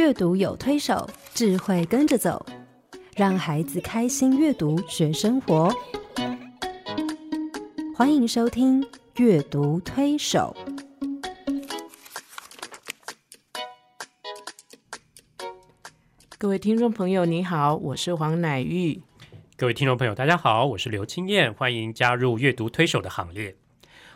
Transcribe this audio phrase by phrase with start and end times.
[0.00, 2.46] 阅读有推手，智慧跟着走，
[3.14, 5.70] 让孩子开心阅读学生活。
[7.94, 8.82] 欢迎收听
[9.16, 10.56] 《阅读推手》。
[16.38, 19.02] 各位听众朋友，你好，我是黄乃玉。
[19.58, 23.54] 各位听众朋友，大家好，我是刘青燕，欢迎加入阅读推手的行列。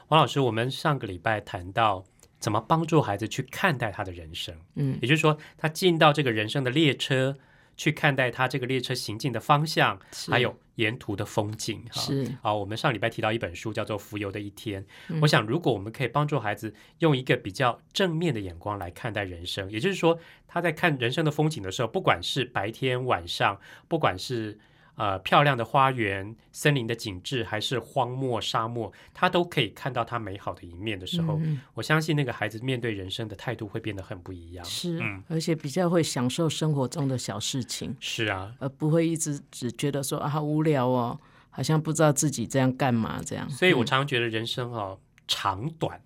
[0.09, 2.06] 王老师，我们上个礼拜谈到
[2.45, 4.98] 怎么帮助孩子去看待他的人生，嗯。
[5.01, 7.39] 也就是说，他进到这个人生的列车，
[7.75, 9.98] 去看待他这个列车行进的方向，
[10.29, 11.83] 还有沿途的风景。
[11.91, 12.03] 哈。
[12.03, 12.30] 是。
[12.43, 15.19] 啊，我们上礼拜提到一本书叫做《浮游的一天》，嗯。
[15.23, 23.59] 我想如果我们可以帮助孩子用一个比较正面的眼光来看待人生，也就是说，他在看人生的风景的时候，不管是白天晚上，
[23.89, 24.59] 不管是
[24.97, 34.64] 呃漂亮的花园、森林的景致，还是荒漠、沙漠，他都可以看到他美好的一面的时候，嗯我相信那个孩子面对人生的态度会变得很不一样。
[34.64, 41.19] 是，嗯而且比较会享受生活中的小事情，是啊，而不会一直只觉得说啊好无聊哦，
[41.51, 43.48] 好像不知道自己这样干嘛这样。
[43.51, 46.01] 所以我嗯常常觉得人生哦，长短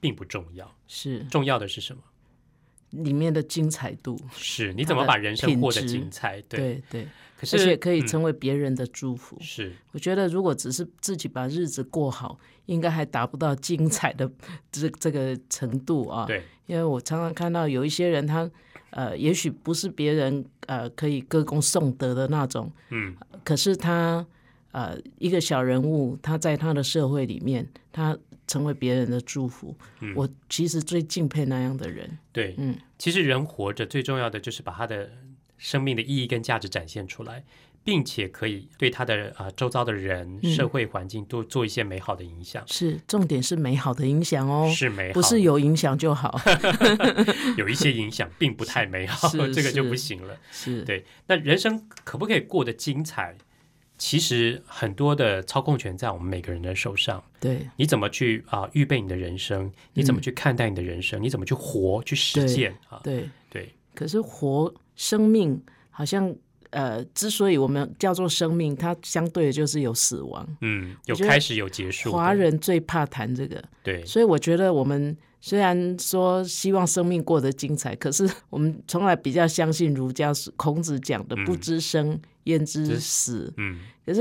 [0.00, 2.02] 并不重要，是重要的是什么？
[2.92, 6.40] 里面的精彩度，是你怎么把人生过得精彩？
[6.42, 9.36] 对，对对，可是而且可以嗯成为别人的祝福。
[9.40, 14.30] 是我觉得如果只是自己把日子过好，应该还达不到精彩的
[14.70, 16.26] 这这个程度啊。
[16.26, 18.48] 对，因为我常常看到有一些人他，
[18.90, 24.24] 呃，也许不是别人呃可以歌功颂德的那种，嗯，可是他
[24.72, 29.74] 呃一个小人物，他在他的社会里面，他成为别人的祝福。
[30.00, 32.18] 嗯我其实最敬佩那样的人。
[32.32, 35.10] 对，嗯，其实人活着最重要的就是把他的
[35.58, 37.44] 生命的意义跟价值展现出来，
[37.84, 46.40] 并且可以对他的啊、呃周遭的人、嗯社会环境多做一些美好的影响，是重点是美好的影响哦，是美好，不是有影响就好。
[47.56, 50.36] 有一些影响并不太美好， 这个就不行了。
[50.50, 53.36] 是，对，那人生可不可以过得精彩？
[54.04, 57.22] 其实很多的操控权在我们每个人的手上。
[57.38, 59.70] 对你怎么去啊、预备你的人生？
[59.94, 61.22] 你怎么去看待你的人生？
[61.22, 62.98] 你怎么去活、去实践啊？
[62.98, 63.28] 嗯对。
[63.48, 66.34] 对，可是活生命好像
[66.70, 70.44] 呃，之所以我们叫做生命，它相对的就是有死亡。
[70.62, 72.16] 嗯，有开始有结束的。
[72.16, 84.20] 华人最怕谈这个，对所以我觉得我们虽然说希望生命过得精彩，可是我们从来比较相信儒家孔子讲的“嗯不知生焉知知死”嗯，可是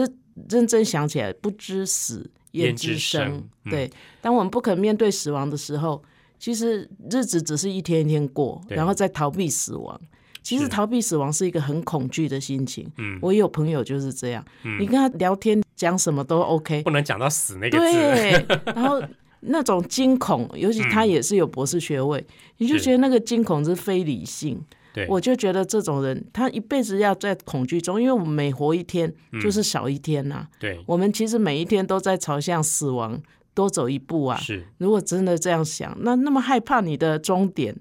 [0.50, 3.88] 认真想起来，不知死焉知生对，
[4.20, 6.02] 当我们不肯面对死亡的时候，
[6.40, 10.02] 其实日子只是一天一天过，然后再逃避死亡。
[10.42, 12.92] 其实逃避死亡是一个很恐惧的心情。
[12.98, 14.44] 嗯我有朋友就是这样，
[14.80, 17.94] 你跟他聊天讲什么都 OK，不能讲到死那个字。
[17.94, 19.00] 对， 然后
[19.42, 22.26] 那种惊恐，尤其他也是有博士学位，
[22.58, 24.64] 你就是觉得那个惊恐是非理性。
[24.94, 29.10] 对，我就觉得这种人，他一辈子要在恐惧中，因为我们每活一天
[29.42, 30.84] 就是少一天呐、对。
[30.86, 33.18] 我们其实每一天都在朝向死亡
[33.54, 34.38] 多走一步啊。
[34.38, 34.66] 是。
[34.80, 37.74] 如果真的这样想，那那么害怕你的终点，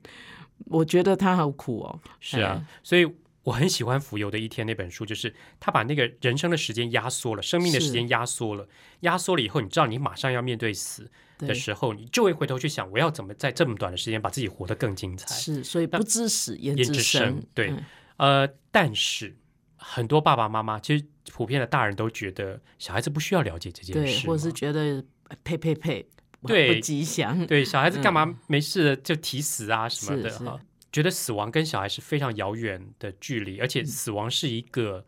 [0.67, 1.99] 我觉得他好苦哦。
[2.21, 3.05] 是啊，所以
[3.45, 8.69] 我很喜欢《浮游的一天》那本书，就是他把那个人生的时间压缩了，生命的时间压缩了，
[9.01, 11.05] 压缩了以后，你知道你马上要面对死
[11.39, 15.35] 的对，时候，你就会回头去想，我要怎么在这么短的时间把自己活得更精彩。
[15.35, 17.47] 是，所以不知死焉焉知知生生。
[17.55, 17.85] 对嗯
[18.19, 19.35] 呃，但是
[19.77, 21.03] 很多爸爸妈妈，其实
[21.33, 25.03] 普遍的大人都觉得小孩子不需要了解这件，事嘛，或者是觉得
[25.43, 26.07] 呸呸呸，
[26.47, 27.47] 对不吉祥。
[27.47, 30.61] 对小孩子干嘛没事就提死啊什么的哈？
[30.93, 35.07] 觉得死亡跟小孩是非常遥远的距离，而嗯且死亡是一个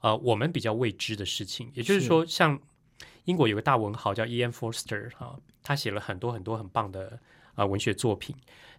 [0.00, 1.70] 呃我们比较未知的事情。
[1.74, 2.60] 也就是是说，像
[3.24, 4.50] 英国有个大文豪叫 E.M.
[4.50, 7.20] Forster 哈、他写了很多很多很棒的
[7.54, 8.34] 呃文学作品。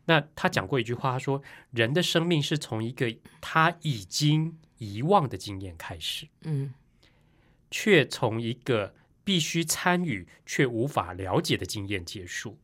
[0.05, 1.41] 那他讲过一句话，他说
[1.71, 6.73] ：“人的生命是从一个他已经遗忘的经验开始，嗯，
[7.71, 12.59] 却从一个必须参与却无法了解的经验结束。”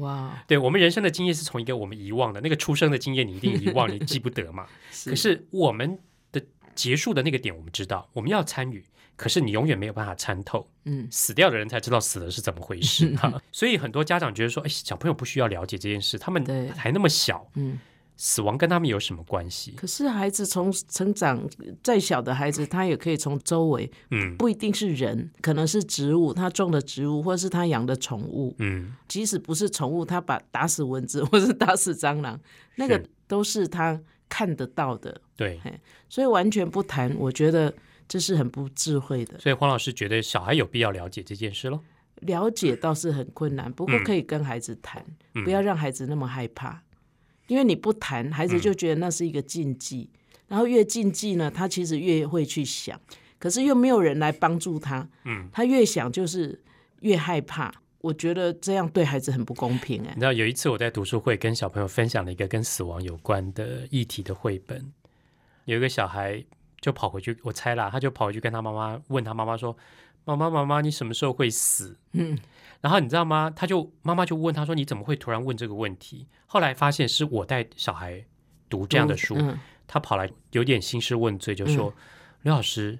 [0.00, 4.66] 哇，对我们人生的经验是从一个我们遗忘的那个出生的经验，你一定遗忘，你记不得嘛。
[5.06, 5.98] 可是我们
[6.32, 6.42] 的
[6.74, 8.84] 结束的那个点，我们知道我们要参与，
[9.16, 10.68] 可是你永远没有办法参透。
[10.84, 13.40] 嗯，死掉的人才知道死了是怎么回事哈。
[13.52, 16.44] 所以很多家长觉得说，哎，小朋友不需要了解这件事，他们
[16.76, 17.78] 还那么小，嗯，
[18.16, 19.72] 死亡跟他们有什么关系？
[19.72, 21.48] 可是孩子从成长
[21.82, 28.54] 再小的孩子，他也可以从周围，嗯不一定是人，可能是植物，他种的植物，或者是他养的宠物。
[28.58, 32.38] 嗯，即使不是宠物，他把打死蚊子或是打死蟑螂，
[32.76, 35.60] 那个都是他看得到的，对。
[36.08, 37.74] 所以完全不谈，我觉得
[38.06, 39.38] 这是很不智慧的。
[39.40, 41.80] 所以黄老师觉得小孩有必要了解这件事喽。
[42.20, 45.04] 了解倒是很困难，不过嗯可以跟孩子谈，
[45.44, 46.80] 不要让孩子那么害怕。
[47.46, 50.08] 因为你不谈，孩子就觉得那是一个禁忌，
[50.48, 53.00] 然后越禁忌呢，他其实越会去想，
[53.38, 56.60] 可是又没有人来帮助他，嗯，他越想就是
[57.00, 57.74] 越害怕。
[58.00, 64.92] 我觉得这样对孩子很不公平哎、你知道有一次我在读书会跟小朋友分享了一个跟死亡有关的议题的绘本，
[65.64, 66.44] 有一个小孩
[66.82, 69.74] 就跑回去，我猜啦，他就跑回去跟他妈妈问他妈妈说
[70.26, 72.38] ：“妈妈，妈妈，你什么时候会死？”嗯，
[72.84, 73.50] 然后你知道吗？
[73.56, 78.22] 他就妈妈就问他说：“你怎么会突然问这个问题？”后来发现是我带小孩
[78.68, 81.90] 读这样的书，嗯他跑来有点兴师问罪，就说
[82.44, 82.98] ：“刘老师，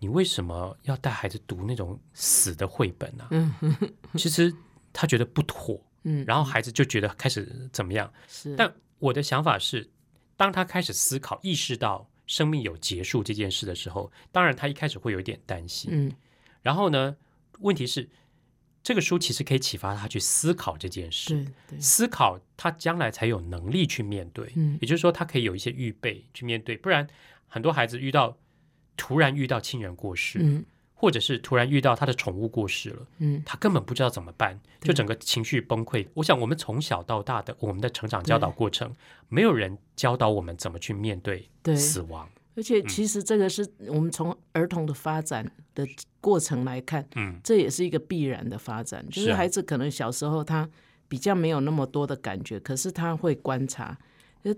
[0.00, 3.54] 你为什么要带孩子读那种死的绘本啊？”嗯
[4.16, 4.54] 其实
[4.92, 8.12] 他觉得不妥，嗯，然后孩子就觉得开始怎么样。
[8.28, 9.90] 是，但我的想法是，
[10.36, 15.88] 当他开始思考、意识到生命有结束这件事的时候，当然他一开始会有一点担心。
[15.90, 16.12] 嗯
[16.60, 17.16] 然后呢，
[17.60, 18.06] 问题是
[18.82, 21.46] 这个书其实可以启发他去思考这件事，
[21.78, 24.52] 思考他将来才有能力去面对。
[24.56, 27.06] 嗯也就是说，他可以有一些预备去面对，不然
[27.46, 28.36] 很多孩子遇到
[28.96, 30.64] 突然遇到亲人过世，嗯
[30.94, 33.06] 或者是突然遇到他的宠物过世了。
[33.18, 36.06] 嗯他根本不知道怎么办，就整个情绪崩溃。
[36.14, 38.94] 我想，我们从小到大的我们的成长教导过程，
[39.28, 42.28] 没有人教导我们怎么去面对对死亡。
[42.54, 45.86] 而且其实这个是我们从儿童的发展的
[46.20, 49.04] 过程来看，嗯这也是一个必然的发展。
[49.08, 50.68] 就是孩子可能小时候他
[51.08, 53.96] 比较没有那么多的感觉，可是他会观察。
[54.44, 54.54] 就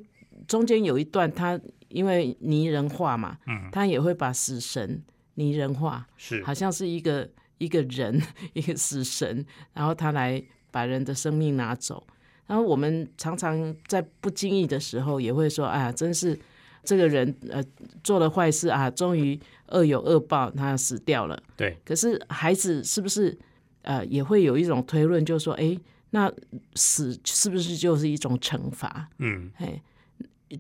[0.49, 5.03] 中间有一段，他因为拟人化嘛，嗯，他也会把死神
[5.35, 8.21] 拟人化，是好像是一个一个人，
[8.55, 10.43] 一个死神，然后他来
[10.73, 12.05] 把人的生命拿走。
[12.47, 16.39] 然后我们常常在不经意的时候也会说：“哎呀，真是
[16.85, 17.63] 这个人呃
[18.03, 19.39] 做了坏事啊，终于
[19.69, 23.37] 恶有恶报，他死掉了。”对，可是孩子是不是
[23.83, 25.79] 呃也会有一种推论，就是说，哎，
[26.11, 26.33] 那
[26.75, 29.09] 死是不是就是一种惩罚？
[29.19, 29.83] 嗯哎，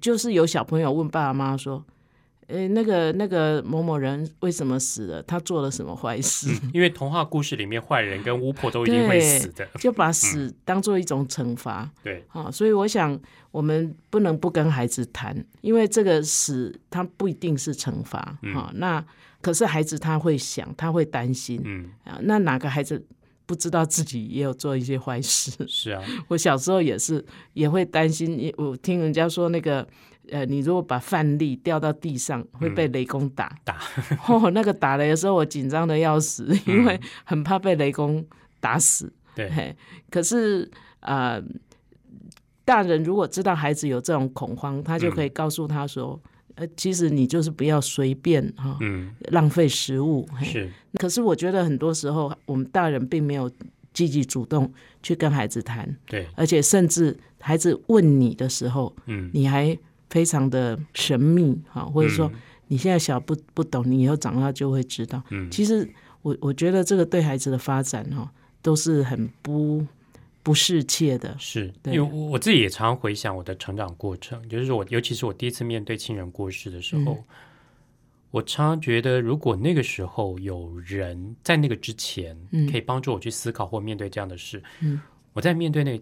[0.00, 1.84] 就是有小朋友问爸爸妈妈说
[2.48, 5.22] ：“诶，那个那个某某人为什么死了？
[5.22, 9.66] 他做了什么坏事？”因为童话故事里面坏人跟巫婆都 一定会死的。
[9.78, 13.18] 就把死当做一种惩罚对，啊、所以我想，
[13.50, 19.04] 我们不能不跟孩子谈，因为这个死他不一定是惩罚哈、那
[19.40, 22.18] 可是孩子他会想，他会担心嗯，啊。
[22.22, 23.04] 那哪个孩子
[23.46, 25.50] 不知道自己也有做一些坏事？
[25.68, 28.52] 是啊， 我小时候也是，也会担心。
[28.56, 29.86] 我听人家说那个，
[30.30, 33.56] 呃，你如果把饭粒掉到地上，会被雷公打。
[33.64, 33.78] 打。
[34.28, 38.24] 哦，那个打雷的时候，我紧张的要死，因为很怕被雷公
[38.60, 39.12] 打死。
[39.34, 39.76] 对，嘿，
[40.10, 41.42] 可是呃，
[42.64, 46.18] 大人如果知道孩子有这种恐慌，他就可以告诉他说，
[46.54, 50.26] 呃，其实你就是不要随便哈、嗯，浪费食物。
[50.42, 53.50] 是，可是我觉得很多时候，我们大人并没有
[53.92, 54.72] 积极主动
[55.02, 59.76] 去跟孩子谈，对，而且甚至孩子问你的时候，嗯，你还
[60.10, 62.40] 非常的神秘哈，或者说嗯。
[62.68, 65.22] 你现在小不不懂，你以后长大就会知道。
[65.28, 65.50] 嗯。
[65.50, 65.86] 其实
[66.22, 69.86] 我我觉得这个对孩子的发展哈，都是很不
[70.42, 71.36] 不适切的。
[71.38, 71.94] 是，对。
[71.94, 77.24] 因为我我自己也常常回想我的成长过程，就是我，尤其是我第一次面对亲人过世的时候，嗯。
[78.30, 82.68] 我常常觉得，如果那个时候有人在那个之前，嗯。
[82.72, 85.00] 可以帮助我去思考或面对这样的事，嗯。
[85.34, 86.00] 我在面对那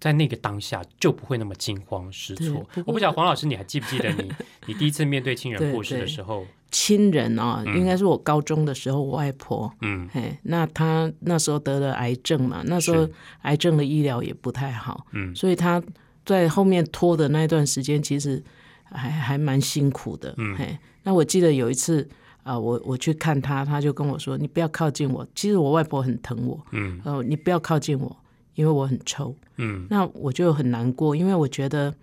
[0.00, 2.66] 在那个当下就不会那么惊慌失措。
[2.74, 4.30] 不我不晓得黄老师，你还记不记得你
[4.66, 7.78] 你第一次面对亲人对过世的时候，亲人啊、嗯。
[7.78, 10.08] 应该是我高中的时候，我外婆，嗯。
[10.12, 13.08] 嘿，那她那时候得了癌症嘛，那时候
[13.42, 15.34] 癌症的医疗也不太好，嗯。
[15.34, 15.82] 所以她
[16.24, 18.42] 在后面拖的那段时间，其实
[18.84, 20.34] 还还蛮辛苦的。
[20.36, 20.56] 嗯。
[20.56, 22.08] 嘿，那我记得有一次
[22.42, 27.00] 啊、我我去看她，她就跟我说：“你不要靠近我。”其实我外婆很疼我，嗯。
[27.02, 28.14] 呃，你不要靠近我，
[28.54, 29.34] 因为我很臭。
[29.56, 31.94] 嗯那我就很难过，因为我觉得，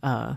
[0.00, 0.36] 呃，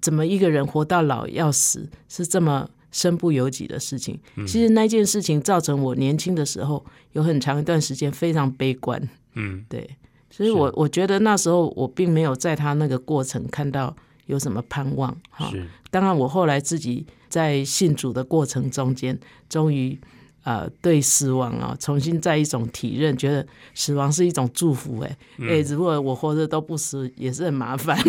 [0.00, 4.18] 怎么一个人活到老要死是这么身不由己的事情？
[4.36, 9.88] 嗯其实那件事情造成我年轻的时候有很长一段时间非常悲观，嗯对，
[10.30, 13.94] 所以我我觉得那时候我并没有在他那个过程看到
[14.26, 15.52] 有什么盼望哈。
[15.90, 19.16] 当然，我后来自己在信主的过程中间，
[19.48, 19.96] 终于
[20.44, 25.08] 呃对死亡啊重新再一种体认，觉得死亡是一种祝福、欸。
[25.40, 27.98] 哎、哎，如果我活着都不死，也是很麻烦。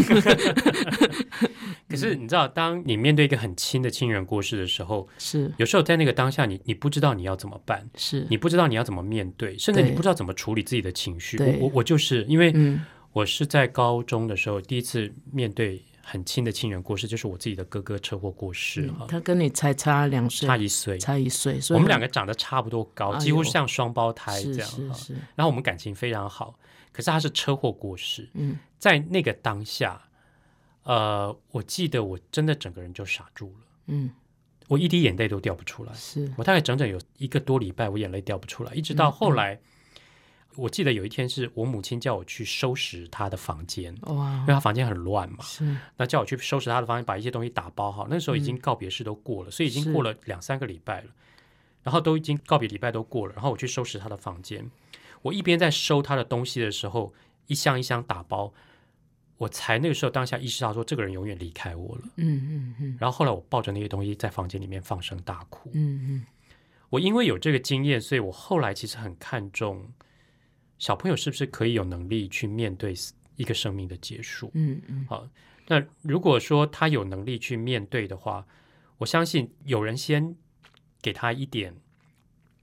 [1.88, 11.38] 可是你知道，当你面对一个很亲的亲人过世的时候，是有时候在那个当下你，你不知道你要怎么办，是，你不知道你要怎么面对，甚至你不知道怎么处理自己的情绪。
[11.38, 12.82] 我我我就是因为嗯
[13.14, 21.00] 我是在高中的时候第一次面对很亲的亲人过世，就是我自己的哥哥车祸过世哈，他跟你才差两岁，差一岁。
[21.00, 24.96] 差一岁，所以我们两个个长得差不多高，哎几乎像双胞胎这是样
[25.36, 26.60] 然后我们感情非常好，
[26.92, 28.60] 可是他是车祸过世，嗯。
[28.78, 30.00] 在那个当下，
[30.84, 34.12] 呃，我记得我真的整个人就傻住了，嗯，
[34.68, 35.94] 我一滴眼泪都掉不出来。
[35.94, 39.60] 是，我大概整整有一个多礼拜，我眼泪掉不出来，一直到后来，
[40.58, 48.08] 我记得有一天是我母亲叫我去收拾她的房间，哇因为，她房间很乱嘛，是，那叫我去收拾她的房间，把一些东西打包好。
[48.10, 51.08] 那时候已经告别式都过了，所以已经过了两三个礼拜了，
[51.84, 54.70] 然后都已经告别礼拜都过了，然后我去收拾她的房间，
[55.22, 57.14] 我一边在收她的东西的时候，
[57.48, 58.54] 一箱一箱打包，
[59.38, 62.02] 我才那个时候当下意识到说，这个人永远离开我了。
[62.16, 65.70] 嗯嗯嗯然后后来我抱着那些东西在房间里面放声大哭。
[65.74, 66.26] 嗯嗯，
[66.90, 69.92] 我因为有这个经验，所以我后来其实很看重
[70.78, 72.94] 小朋友是不是可以有能力去面对
[73.36, 74.52] 一个生命的结束。
[74.54, 75.28] 嗯嗯好，
[75.68, 78.46] 那如果说他有能力去面对的话，
[78.98, 80.36] 我相信有人先
[81.02, 81.76] 给他一点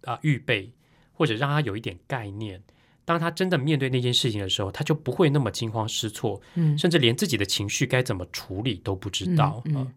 [0.04, 0.72] 啊、预备，
[1.12, 2.62] 或者让他有一点概念。
[3.04, 9.60] 当他真的面对那件事情的时候，他就不会那么惊慌失措，嗯，甚至连自己的情绪该怎么处理都不知道。
[9.66, 9.92] 嗯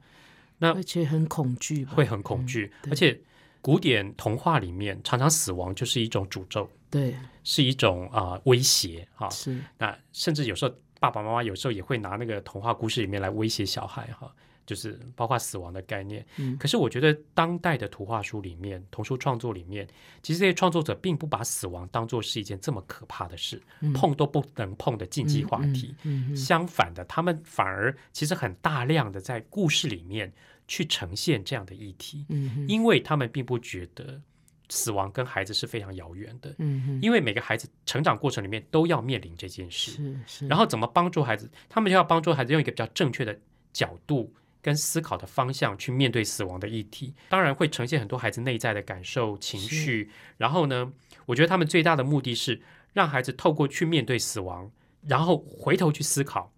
[0.58, 3.20] 那而且很恐惧，会很恐惧，对而且
[3.60, 9.30] 古典童话里面常常死亡就是一种诅咒，对，是一种啊、威胁哈。
[9.30, 14.34] 是，那甚至有时候爸爸妈妈有时候也会拿那个童话故事里面来威胁小孩哈，
[14.66, 16.26] 就是包括死亡的概念。
[16.38, 19.86] 嗯可是我觉得当代的图画书里面、童书创作里面，
[20.24, 25.94] 其实这些创作者并不把死亡当做是一件这么可怕的事，嗯碰都不能碰的禁忌话题。
[26.04, 30.32] 嗯嗯相反的，他们反而其实很大量的在故事里面
[30.66, 32.26] 去呈现这样的议题。
[32.68, 34.22] 因为他们并不觉得
[34.70, 39.92] 死亡跟孩子是非常遥远的，嗯嗯，因为每个孩子成长过程里面都要面临这件事。
[39.92, 41.50] 是是，然后怎么帮助孩子？
[41.70, 43.40] 他们就要帮助孩子用一个比较正确的
[43.72, 47.14] 角度跟思考的方向去面对死亡的议题。
[47.30, 50.10] 当然会呈现很多孩子内在的感受、情绪。
[50.38, 50.92] 然后呢，
[51.26, 52.62] 我觉得他们最大的目的是
[52.94, 54.72] 让孩子透过去面对死亡，
[55.04, 56.52] 然后回头去思考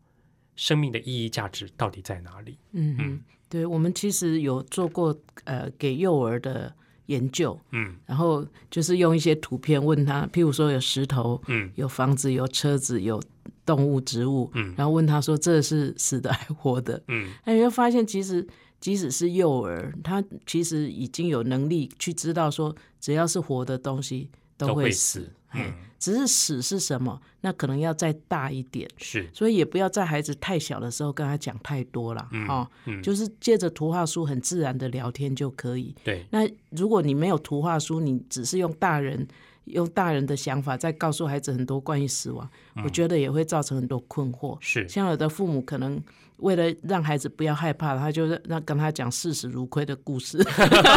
[0.55, 2.57] 生命的意义、价值到底在哪里。
[2.71, 6.73] 嗯嗯嗯，对，我们其实有做过呃给幼儿的
[7.07, 7.95] 研究，嗯。
[8.05, 11.69] 然后就是用一些图片问他，譬如说有石头、嗯。
[11.75, 13.21] 有房子、有车子、有
[13.65, 14.73] 动物、植物，嗯。
[14.77, 17.29] 然后问他说这是死的还活的，嗯。
[17.45, 18.47] 那你会发现其实。
[18.79, 28.87] 即使是幼儿，他其实已经有能力去知道说，只要是活的东西都都会会死嗯只是死是什么，那可能要再大一点。
[28.97, 35.95] 是所以也不要在孩子太小的时候跟他讲太多了，嗯哦，嗯就是借着图画书很自然的聊天就可以。
[36.03, 39.27] 对那如果你没有图画书，你只是用大人
[39.65, 42.47] 用大人的想法在告诉孩子很多关于死亡，
[42.83, 44.55] 我觉得也会造成很多困惑。
[44.61, 45.99] 是像有的父母可能
[46.37, 50.37] 为了让孩子不要害怕，他就让跟他讲视死如归的故事，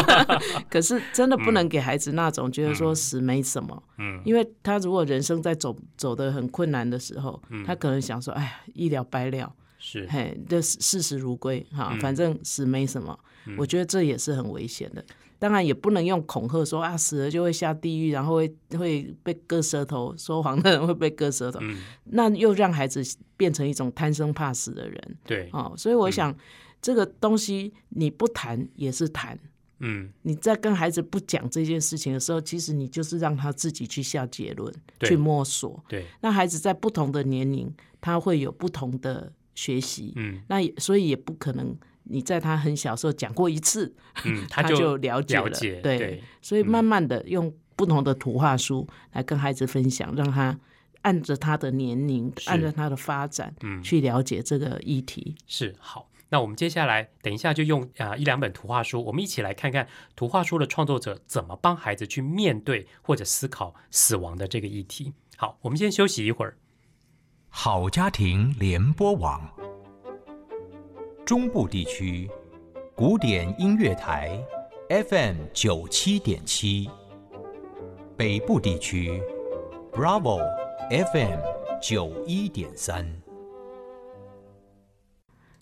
[0.71, 4.21] 可是真的不能给孩子那种觉得说死没什么，嗯。
[4.25, 10.07] 因为他如果人生在走走的很困难的时候，他可能想说，哎呀，一了百了，是。
[10.11, 13.19] 嘿，这视死如归哈，反正死没什么。
[13.57, 15.05] 我觉得这也是很危险的。
[15.41, 23.03] 当然也不能用恐吓说啊，死了就会下地狱，然后会会被割舌头，说谎的人会被割舌头，嗯那又让孩子
[23.39, 25.73] 变成一种贪生怕死的人对哦。
[25.79, 26.37] 所以我想，
[26.83, 29.37] 这个东西你不谈也是谈。
[29.83, 34.71] 嗯你在跟孩子不讲这件事情的时候，其实你就是让他自己去下结论，
[35.01, 35.83] 去摸索。
[35.89, 40.13] 对那孩子在不同的年龄，他会有不同的学习。
[40.17, 41.75] 嗯那也所以也不可能
[42.11, 45.45] 你在他很小时候讲过一次，嗯， 他就就了解了。
[45.45, 50.59] 了解对，对所以慢慢的用不同的图画书来跟孩子分享，让他
[51.03, 55.37] 按着他的年龄，按着他的发展，嗯去了解这个议题。
[55.47, 56.09] 是好。
[56.33, 65.13] 那我们接下来等一下就用啊、一两本图画书，我们一起来看看图画书的创作者怎么帮孩子去面对或者思考死亡的这个议题。
[65.37, 66.57] 好，我们先休息一会儿。
[67.49, 69.53] 好家庭联播网，
[71.31, 72.29] 中部地区
[72.97, 74.37] 古典音乐台
[74.89, 76.91] FM 九七点七，
[78.17, 79.23] 北部地区
[79.93, 80.41] Bravo
[80.91, 81.39] FM
[81.81, 83.09] 九一点三。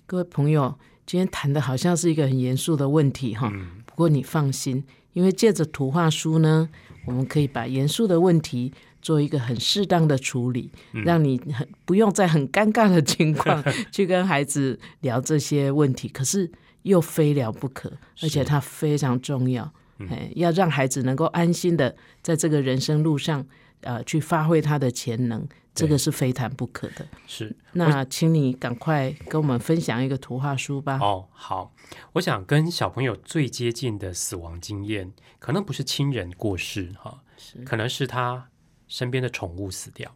[0.06, 6.70] 各位朋友，今天谈的好像是一个很严肃的问题哈，嗯不过你放心，因为借着图画书呢，
[7.04, 10.70] 我们可以把严肃的问题做一个很适当的处理，
[11.04, 13.62] 让你很不用在很尴尬的情况
[13.92, 16.50] 去跟孩子聊这些问题，可是
[16.82, 19.72] 又非聊不可，而且它非常重要。
[20.10, 23.44] 哎，要让孩子能够安心的在这个人生路上，
[23.80, 27.04] 呃，去发挥他的潜能，这个是非谈不可的。
[27.26, 30.98] 是那请你赶快跟我们分享一个图画书吧。
[31.00, 31.72] 哦，好，
[32.12, 37.20] 我想跟小朋友最接近的死亡经验，可能不是亲人过世哈，
[37.64, 38.48] 可能是他
[38.88, 40.12] 身边的宠物死掉。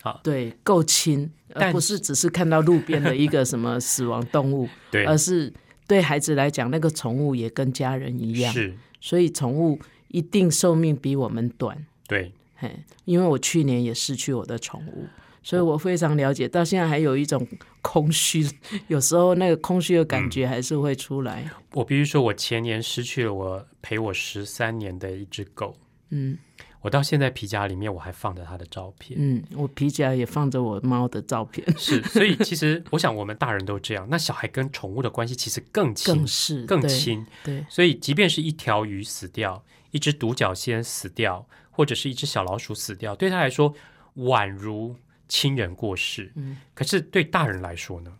[0.00, 5.52] 好，对，够亲，但而不是只是看到路边的一个什么死亡动物， 对，而是
[5.86, 9.78] 对孩子来讲，那个宠物也跟家人一样，是，所以宠物
[10.08, 11.86] 一定寿命比我们短。
[12.08, 15.06] 对，嘿，因为我去年也失去我的宠物，
[15.40, 17.46] 所以我非常了解，到现在还有一种
[17.80, 18.44] 空虚，
[18.88, 21.48] 有时候那个空虚的感觉还是会出来。
[21.74, 25.76] 我必须说，我前年失去了我陪我十三年的一只狗，
[26.10, 26.36] 嗯
[26.82, 29.18] 我到现在皮夹里面我还放着它的照片。
[29.18, 37.24] 嗯，我皮夹也放着我猫的照片， 是，所以其实我想，我们大人都这样，那小孩跟宠物的关系其实更亲更，是更亲。
[37.44, 43.74] 对，所以，即便是一条鱼死掉，一只独角仙死掉，或者是一只小老鼠死掉，对他来说
[44.16, 44.96] 宛如
[45.28, 46.32] 亲人过世。
[46.34, 48.12] 嗯可是对大人来说呢，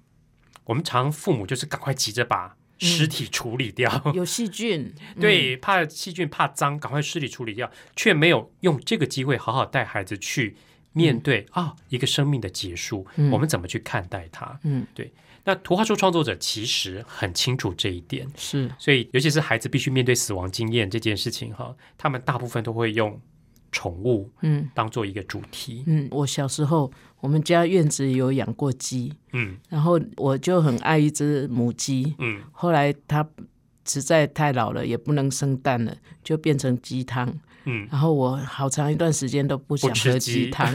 [0.65, 5.21] 我们常父母就是赶快急着把尸体处理掉， 有细菌， 嗯。
[5.21, 10.57] 对，怕细菌、怕脏，赶快尸体处理掉，却没有用这个机会好好带孩子去
[10.93, 13.31] 面对啊、一个生命的结束，嗯。
[13.31, 14.59] 我们怎么去看待它？
[14.65, 15.13] 嗯，对。
[15.45, 18.71] 那图画书创作者其实很清楚这一点，是。
[18.79, 23.21] 所以尤其是孩子必须面对死亡经验这件事情哈，他们大部分都会用
[23.73, 24.71] 宠物嗯。
[24.75, 25.83] 当做一个主题。
[25.87, 29.57] 嗯，我小时候我们家院子有养过鸡，嗯。
[29.69, 33.25] 然后我就很爱一只母鸡，嗯，后来它
[33.87, 37.33] 实在太老了，也不能生蛋了，就变成鸡汤。
[37.65, 40.51] 嗯，然后我好长一段时间都不想喝鸡。
[40.51, 40.69] 汤。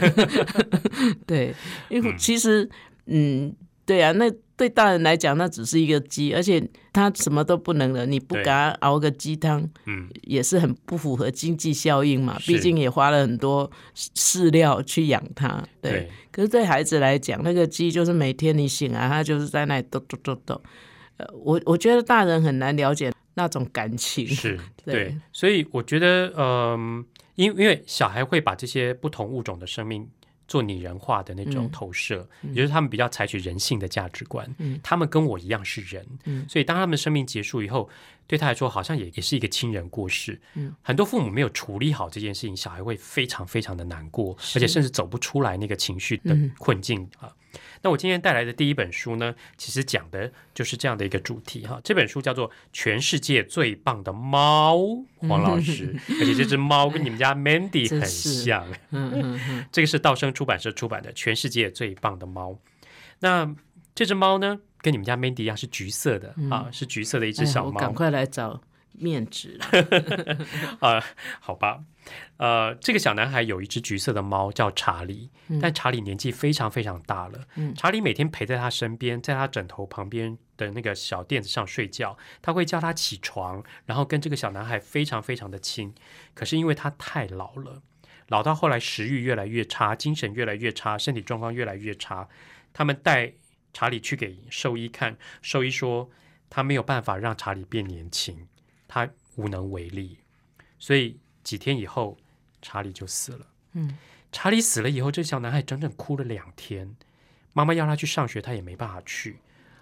[1.27, 1.53] 对，
[1.89, 2.17] 因为嗯。
[2.17, 2.69] 其实，
[3.07, 3.53] 嗯，
[3.85, 6.61] 对啊，那对大人来讲，那只是一个鸡，而且
[6.91, 12.39] 它什么都不能了，你不对给它熬个鸡汤，嗯，也是很不符合经济效应嘛。
[12.39, 15.63] 是毕竟也花了很多饲料去养它。
[15.79, 20.61] 对，对，可是对孩子来讲，那个鸡就是每天你醒来，它就是在那里抖抖抖抖。
[21.17, 24.27] 呃，我我觉得大人很难了解那种感情。
[24.27, 30.07] 是对对，所以我觉得，嗯、因因为小孩会把这些不同物种的生命
[30.47, 34.47] 做拟人化的那种嗯投射，也就是他们比较采取人性的价值观。
[34.59, 37.89] 嗯他们跟我一样是人，嗯所以当他们生命结束以后，
[38.25, 40.39] 对他来说好像也也是一个亲人过世。
[40.55, 47.33] 嗯很多父母没有处理好这件事情，小孩会非常非常的难过，而且甚至走不出来那个情绪的嗯困境啊。
[47.81, 51.79] 那我今天带来的第一本书呢，其实讲的就是这样的一个主题哈。
[51.83, 54.75] 这本书叫做《全世界最棒的猫》，
[55.27, 58.67] 黄老师，而且这只猫跟你们家 Mandy 很像。
[58.91, 62.51] 嗯嗯嗯， 这个是道生出版社出版的《全世界最棒的猫》。
[63.19, 63.55] 那
[63.95, 67.71] 这只猫呢，跟你们家 Mandy 一样是橘色的、啊，是橘色的一只小猫。
[67.71, 68.61] 我赶快来找
[68.97, 69.65] 面值了。
[70.81, 71.03] 啊、
[71.39, 71.83] 好吧，
[72.37, 75.29] 呃，这个小男孩有一只橘色的猫叫查理，
[75.61, 77.47] 但查理年纪非常非常大了。
[77.55, 85.93] 嗯查理每天陪在他身边，在他枕头旁边的那个小垫子上睡觉，他会叫他起床，然后跟这个小男孩非常非常的亲。
[86.33, 87.81] 可是因为他太老了，
[88.27, 92.27] 老到后来食欲越来越差，精神越来越差，身体状况越来越差，
[92.73, 93.33] 他们带
[93.73, 96.09] 查理去给兽医看，兽医说
[96.49, 98.47] 他没有办法让查理变年轻，
[98.87, 100.17] 他无能为力。
[100.79, 102.17] 所以几天以后，
[102.61, 103.47] 查理就死了。
[103.73, 103.97] 嗯，
[104.31, 106.95] 查理死了以后，这小男孩整整哭了两天。
[107.53, 109.39] 妈妈要他去上学，他也没办法去。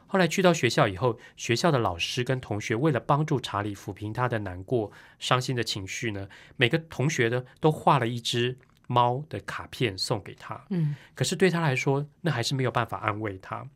[0.07, 10.63] 后来去到学校以后，学校的老师跟同学为了帮助查理抚平他的难过、伤心的情绪呢，每个同学呢都画了一只猫的卡片送给他。
[10.69, 13.67] 嗯，可是对他来说，那还是没有办法安慰他，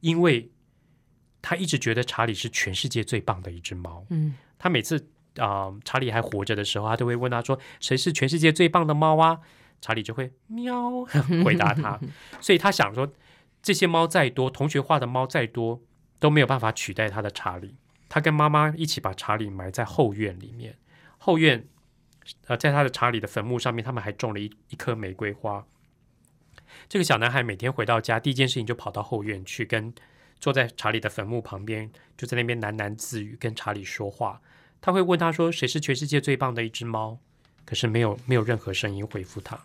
[0.00, 0.48] 因为
[1.46, 4.06] 他一直觉得查理是全世界最棒的一只猫。
[4.08, 9.40] 嗯，他每次啊、查理还活着的时候，他都会问他说：“谁是全世界最棒的猫啊？”
[9.82, 11.04] 查理就会喵
[11.44, 12.00] 回答他。
[12.40, 13.12] 所以他想说，
[13.60, 15.82] 这些猫再多，同学画的猫再多，
[16.18, 17.76] 都没有办法取代他的查理。
[18.08, 20.78] 他跟妈妈一起把查理埋在后院里面，
[21.18, 21.66] 后院
[22.46, 25.66] 呃，在他的查理的坟墓上面，他们还种了一一棵玫瑰花。
[26.88, 29.92] 这个小男孩每天回到家，第一件事情就跑到后院去跟
[30.44, 34.42] 坐在查理的坟墓旁边，就在那边喃喃自语，跟查理说话。
[34.82, 37.18] 他会问他说：“谁是全世界最棒的一只猫？”
[37.64, 39.58] 可是没有没有任何声音回复他。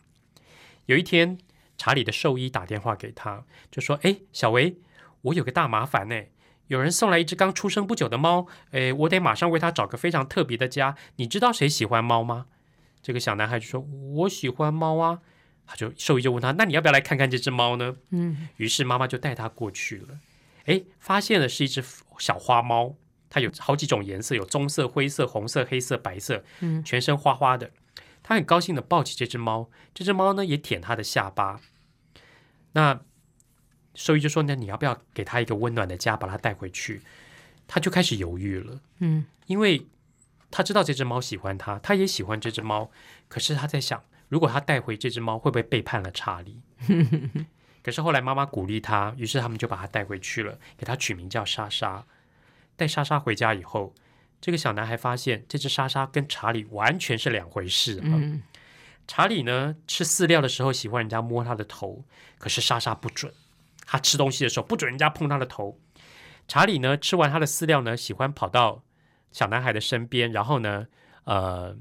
[0.86, 1.38] 有一天，
[1.78, 4.78] 查理的兽医打电话给他，就说：“哎，小维，
[5.24, 6.16] 我有个大麻烦呢。
[6.68, 10.96] 有人送来一只刚出生不久的猫，哎，我得马上为它找个非常特别的家。
[11.18, 12.46] 你知道谁喜欢猫吗？”
[13.04, 13.82] 这个小男孩就说
[14.16, 15.20] ：“我喜欢猫啊。”
[15.68, 20.18] 他就兽医就问他：“那你要不要来看看这只猫呢？”嗯，于是妈妈就带他过去了。
[20.66, 21.84] 哎，发现了是一只
[22.18, 22.96] 小花猫，
[23.30, 27.72] 它有好几种颜色，有棕色、灰色、红色、黑色、白色，嗯全身花花的。
[28.22, 31.62] 他很高兴的抱起这只猫，这只猫呢也舔他的下巴。
[32.74, 33.02] 那
[33.96, 37.02] 兽医就说：“那你要不要给他一个温暖的家，把它带回去？”
[37.68, 39.88] 他就开始犹豫了，嗯，因为
[40.52, 42.92] 他知道这只猫喜欢他，他也喜欢这只猫，
[43.28, 46.62] 可是他在想，如果他带回这只猫，会不会背叛了查理？
[47.84, 52.06] 可是后来妈妈鼓励他，于是他们就把他带回去了，给他取名叫莎莎。
[52.76, 53.94] 带莎莎回家以后，
[54.40, 58.04] 这个小男孩发现这只莎莎跟查理完全是两回事啊。
[58.06, 58.42] 嗯
[59.08, 62.06] 查理呢，吃饲料的时候喜欢人家摸他的头，
[62.38, 63.34] 可是莎莎不准。
[63.88, 65.80] 他吃东西的时候不准人家碰他的头。
[66.48, 68.84] 查理呢，吃完他的饲料呢，喜欢跑到
[69.32, 70.86] 小男孩的身边，然后呢，
[71.24, 71.76] 呃，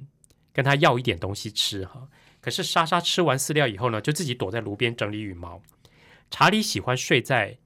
[0.55, 2.09] 跟他要一点东西吃哈。
[2.41, 5.61] 可是莎莎吃完饲料以后呢，就自己躲在炉边整理羽毛。
[6.31, 7.59] 查理喜欢睡在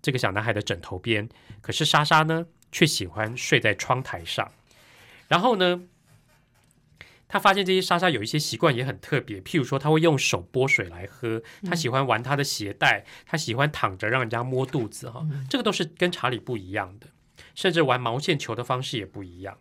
[0.00, 1.28] 这个小男孩的枕头边，
[1.60, 4.52] 可是莎莎呢，却喜欢睡在窗台上。
[5.28, 5.82] 然后呢，
[7.26, 17.08] 他发现这些莎莎有一些习惯也很特别，譬如说，他会用手拨水来喝，他喜欢玩他的鞋带，他喜欢躺着让人家摸肚子哈，这个都是跟查理不一样的，
[17.56, 19.58] 甚至玩毛线球的方式也不一样。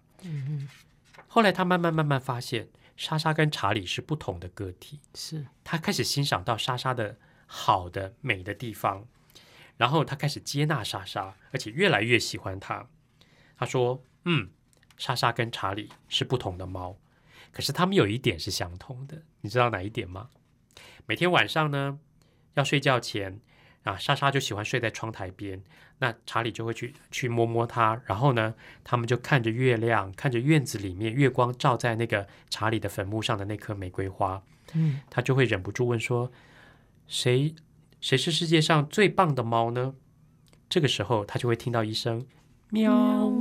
[1.28, 5.46] 后来他慢慢慢慢发现，莎莎跟查理是不同的个体，是。
[5.64, 9.08] 他开始欣赏到莎莎的好的美的地方，
[9.78, 12.88] 然后他开始接纳莎莎，而且越来越喜欢她。
[13.58, 14.50] 他说：“嗯，
[14.98, 16.98] 莎莎跟查理是不同的猫，
[17.52, 20.30] 可是他们有一点是相同的，你知道哪一点吗？
[21.06, 22.00] 每天晚上呢，
[22.56, 23.40] 要睡觉前
[23.84, 25.64] 啊，莎莎就喜欢睡在窗台边，
[26.00, 36.32] 那查理就会去去摸摸它，然后呢，他们就看着月亮，看着院子里面月光照在那个查理的坟墓上的那颗玫瑰花，嗯，他就会忍不住问说：
[37.08, 37.54] 谁
[38.02, 39.94] 谁是世界上最棒的猫呢？
[40.68, 42.26] 这个时候，他就会听到一声
[42.72, 43.32] 喵。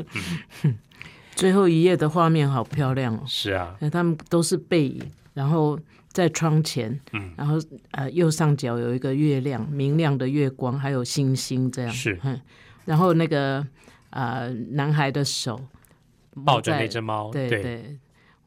[1.34, 5.02] 最后一页的画面好漂亮哦，是啊，那他们都是背影，
[5.34, 7.34] 然后在窗前，嗯。
[7.36, 7.56] 然后
[7.90, 12.18] 呃右上角有一个月亮，明亮的月光，还有星星这样，是。
[12.22, 12.40] 嗯，
[12.86, 13.66] 然后那个
[14.10, 15.60] 呃男孩的手
[16.44, 17.62] 抱着在那只猫，对对。
[17.62, 17.98] 对，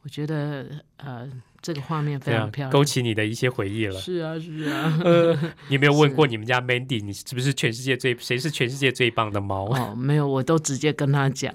[0.02, 1.30] 我觉得呃
[1.62, 4.00] 这个画面非常漂亮，勾起你的一些回忆了。
[4.00, 5.00] 是啊是啊，
[5.67, 9.65] 你有没有问过 你们家 Mandy，你是不是全世界最谁是全世界最棒的猫？
[9.74, 11.54] 哦， 没有，我都直接跟他讲，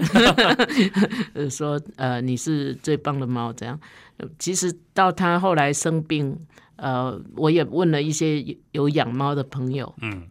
[1.34, 3.78] 呃说呃你是最棒的猫这样。
[4.18, 6.38] 呃其实到他后来生病，
[6.76, 10.28] 呃，我也问了一些有有养猫的朋友，嗯，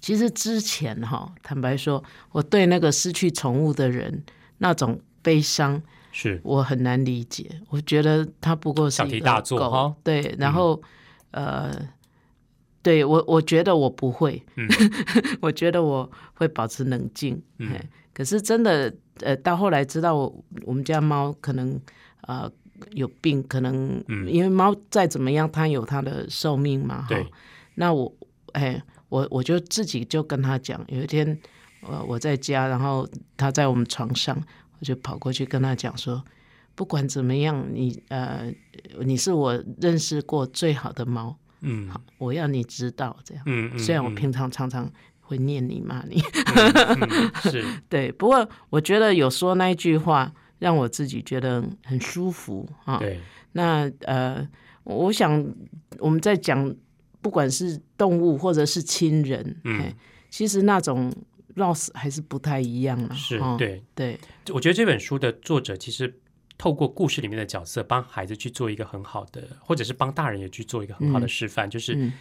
[0.00, 4.22] 其实之前哈，坦白说，我对那个失去宠物的人
[4.58, 5.82] 那种悲伤，
[6.18, 6.40] 是。
[6.42, 7.44] 我很难理解。
[7.68, 9.70] 我觉得他不过是一个小题大做狗。
[9.70, 9.82] 哈。
[9.84, 9.94] 嗯。
[10.02, 10.82] 对，然后、
[11.32, 11.70] 呃，
[12.82, 14.66] 对我我觉得我不会，嗯。
[15.42, 17.42] 我觉得我会保持冷静。
[17.58, 17.68] 嗯。
[18.14, 21.78] 可是真的，呃，到后来知道我我们家猫可能
[22.22, 22.50] 呃
[22.92, 24.26] 有病，可能、嗯。
[24.26, 27.08] 因为猫再怎么样，它有它的寿命嘛，哈。
[27.08, 27.26] 对。
[27.74, 28.10] 那我
[28.52, 31.38] 哎，我我就自己就跟他讲，有一天
[31.82, 34.34] 呃我在家，然后他在我们床上，
[34.80, 36.22] 我就跑过去跟他讲说，
[36.74, 38.52] 不管怎么样，你呃
[39.04, 43.42] 你是我认识过最好的猫，嗯好我要你知道这样。
[43.46, 46.22] 嗯嗯，虽然我嗯平常常常会念你骂你，
[46.54, 52.98] 嗯嗯是 对，不过我觉得有说那一句话，让我自己觉得很舒服啊。
[52.98, 53.20] 对
[53.52, 54.46] 那呃，
[54.84, 55.44] 我想
[55.98, 56.74] 我们在讲，
[57.22, 59.94] 不管是动物或者是亲人，嗯哎，
[60.28, 61.10] 其实那种
[61.56, 63.14] loss 还是不太一样了。
[63.14, 63.82] 是哦对。
[63.94, 64.18] 对，
[64.54, 66.20] 我觉得这本书的作者其实
[66.56, 72.12] 透过故事里面的角色，帮孩子去做一个很好的，或者是帮大人也去做一个很好的嗯示范，就是嗯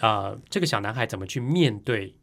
[0.00, 2.16] 啊、呃这个小男孩怎么去面对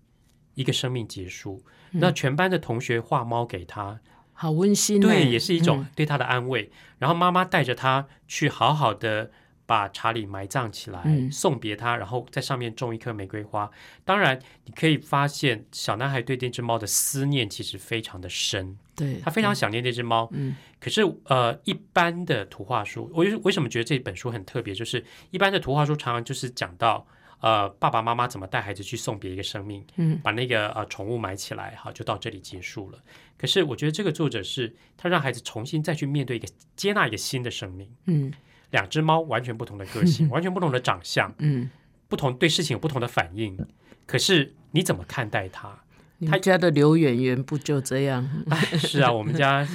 [0.55, 1.63] 一个生命结束。
[1.91, 4.01] 嗯那全班的同学画猫给他，
[4.33, 5.01] 好温馨欸。
[5.01, 6.69] 对，也是一种嗯对他的安慰。
[6.99, 9.31] 然后妈妈带着他去好好的
[9.67, 13.69] 把查理埋葬起来，嗯送别他，然后在上面种一棵玫瑰花。
[14.05, 20.27] 当然，你可以发现小男孩对这只猫的思念其实非常的深，对，他非常想念这只猫。
[20.31, 24.73] 嗯可是呃，一般的图画书，我为什么觉得这本书很特别？
[24.73, 27.05] 就是一般的图画书常常就是讲到
[27.41, 32.99] 呃爸爸妈妈怎么带孩子去送别一个生命，嗯把那个呃宠物埋起来，好就到这里结束了。
[33.37, 38.31] 可是我觉得这个作者是他让孩子重新再去面对一个接纳一个新的生命，嗯
[38.71, 41.69] 两只猫完全不同的个性， 完全不同的长相，嗯，
[42.07, 43.57] 不同对事情有不同的反应。
[44.05, 45.79] 可是你怎么看待它？
[46.27, 48.27] 他家的刘演员不就这样？
[48.49, 49.67] 哎，是啊，我们家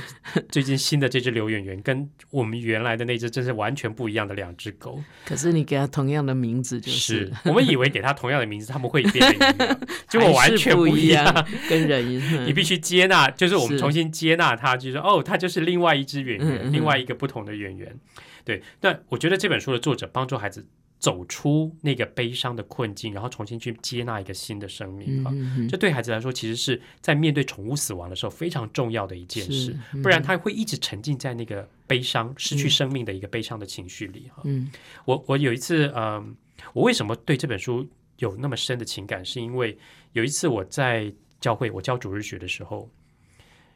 [0.49, 5.01] 最近新的这只刘演员跟我们原来的那只真是完全不一样的两只狗。
[5.25, 11.25] 可是你给他同样的名字就是是我们以为给它同样的名字，他们会变得一样， 结果完全不一样。
[11.25, 12.05] 样，跟人
[12.45, 17.97] 你必须接纳，就是我们重新接纳它，就是哦，它就是另外一只演员，嗯嗯另外一个不同的演员。
[18.45, 20.67] 对，那我觉得这本书的作者帮助孩子
[20.99, 25.31] 走出那个悲伤的困境，然后重新去接纳一个新的生命啊。
[25.35, 34.43] 嗯这对孩子来说，其实是在面对宠物死亡的时候非常重要的一件事，是不然他会一直沉浸在那个悲伤、失去生命的一个悲伤的情绪里哈。
[34.45, 34.71] 嗯
[35.05, 36.37] 我我有一次，嗯、
[36.73, 37.85] 我为什么对这本书
[38.19, 39.77] 有那么深的情感，是因为
[40.13, 42.89] 有一次我在教会，我教主日学的时候，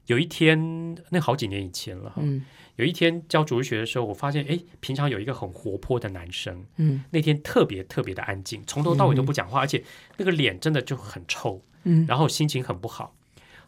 [0.06, 2.44] 有一天，那好几年以前了哈，嗯
[2.76, 9.82] 有一天教主日学的时候，我发现，哎，平常有一个很活泼的男生，嗯那天特别特别的安静，从头到尾都不讲话，而且
[10.18, 13.16] 那个脸真的就很臭，嗯然后心情很不好。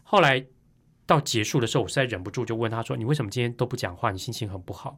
[0.03, 0.45] 后来
[1.05, 4.11] 到结束的时候，我实在忍不住就问他说：“你为什么今天都不讲话？
[4.11, 4.97] 你心情很不好？”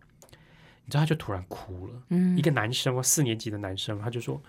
[0.83, 1.93] 你知道，他就突然哭了。
[2.09, 4.41] 嗯一个男生哦，四年级的男生，他就说：“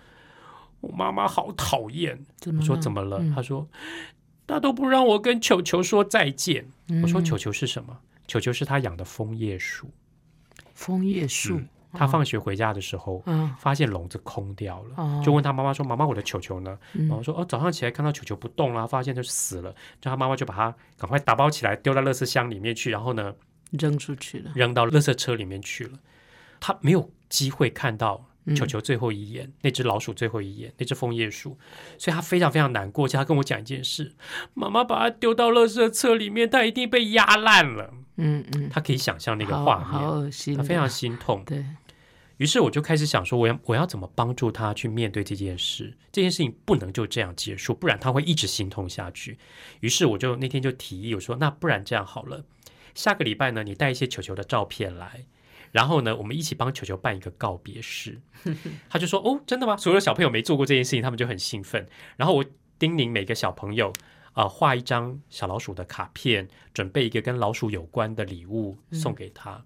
[0.81, 2.21] 我妈妈好讨厌。”
[2.57, 3.65] 我说：“怎么了怎么了？”嗯他说
[4.47, 6.65] ：“他都不让我跟球球说再见。
[7.01, 7.97] 我说：“嗯球球是什么？
[8.27, 9.89] 球球是他养的枫叶树。
[10.73, 23.33] 枫叶树嗯，他放学回家的时候，嗯发现笼子空掉了，哦就问他妈妈说：‘妈妈，我的球球呢？’嗯然后说：‘哦，早上起来看到球球不动了，发现它死了。’就他妈妈就把它赶快打包起来，丢到垃圾箱里面去，然后呢，
[23.71, 24.51] 扔出去了。
[24.55, 25.99] 扔到垃圾车里面去了。
[26.59, 31.57] 他没有机会看到嗯球球最后一眼，那只老鼠最后一眼，那只枫叶树，
[31.97, 33.05] 所以他非常非常难过。
[33.05, 34.13] 而且他跟我讲一件事：
[34.53, 37.93] 妈妈把它丢到垃圾车里面，它一定被压烂了。
[38.17, 41.43] 嗯嗯，他可以想象那个好画好面，恶心，他非常心痛。
[41.45, 41.65] 对，
[42.37, 45.97] 于是我就开始想说，我要我要怎么帮助他去面对这件事？
[46.11, 49.39] 这件事情不能就这样结束，不然他会一直心痛下去。
[49.79, 52.43] 于是我就那天就提议我说，那不然这样好了，
[52.93, 55.25] 下个礼拜呢，你带一些球球的照片来。
[55.73, 58.21] 然后呢，我们一起帮球球办一个告别式。
[58.89, 61.85] 他就说：“哦，真的吗？”所有的小朋友没做过这件事情，他们就很兴奋。
[62.15, 62.45] 然后我
[62.79, 63.91] 叮咛每个小朋友，
[64.33, 69.65] 啊、画一张小老鼠的卡片，准备一个跟老鼠有关的礼物送给他。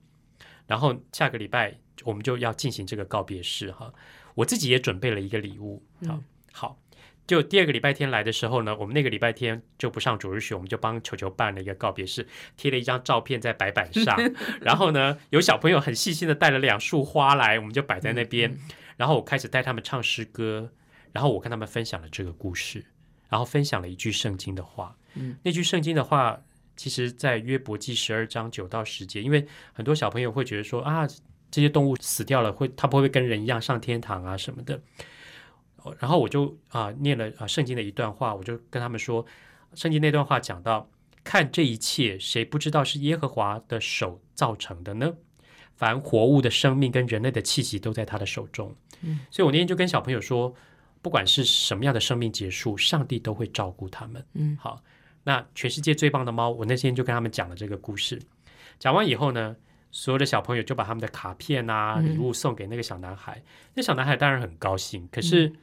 [0.65, 3.93] 然后下个礼拜我们就要进行这个告别式哈。
[4.33, 6.79] 我自己也准备了一个礼物，好、嗯好。
[7.27, 14.17] 就第二个礼拜天来的时候呢，我们那个礼拜天就不上主日学，我们就帮球球办了一个告别式，贴了一张照片在白板上，
[14.61, 18.57] 然后呢，有小朋友很细心的带了两束花来，我们就摆在那边，
[18.95, 20.71] 然后我开始带他们唱诗歌，
[21.11, 22.85] 然后我跟他们分享了这个故事，
[23.29, 26.41] 然后分享了一句圣经的话，嗯，那句圣经的话，
[26.77, 31.05] 其实在约伯记十二章九到十节，因为很多小朋友会觉得说啊，
[31.51, 34.81] 这些动物死掉了，会它不会不会跟人一样上天堂啊什么的。
[35.87, 39.25] 哦然后我就啊、念了啊圣经的一段话，我就跟他们说，
[39.73, 40.89] 圣经那段话讲到，
[41.23, 45.13] 看这一切，谁不知道是耶和华的手造成的呢？
[45.75, 48.75] 凡活物的生命跟人类的气息都在他的手中。
[49.01, 50.53] 嗯，所以我那天就跟小朋友说，
[51.03, 54.25] 不管是什么样的生命结束，上帝都会照顾他们。
[54.33, 54.81] 嗯好，
[55.23, 58.19] 那全世界最棒的猫，我那天就跟他们讲了这个故事。
[58.79, 59.55] 讲完以后呢，
[59.91, 63.43] 所有的小朋友就把他们的卡片啊、嗯礼物送给那个小男孩。
[63.75, 65.53] 那小男孩当然很高兴，可是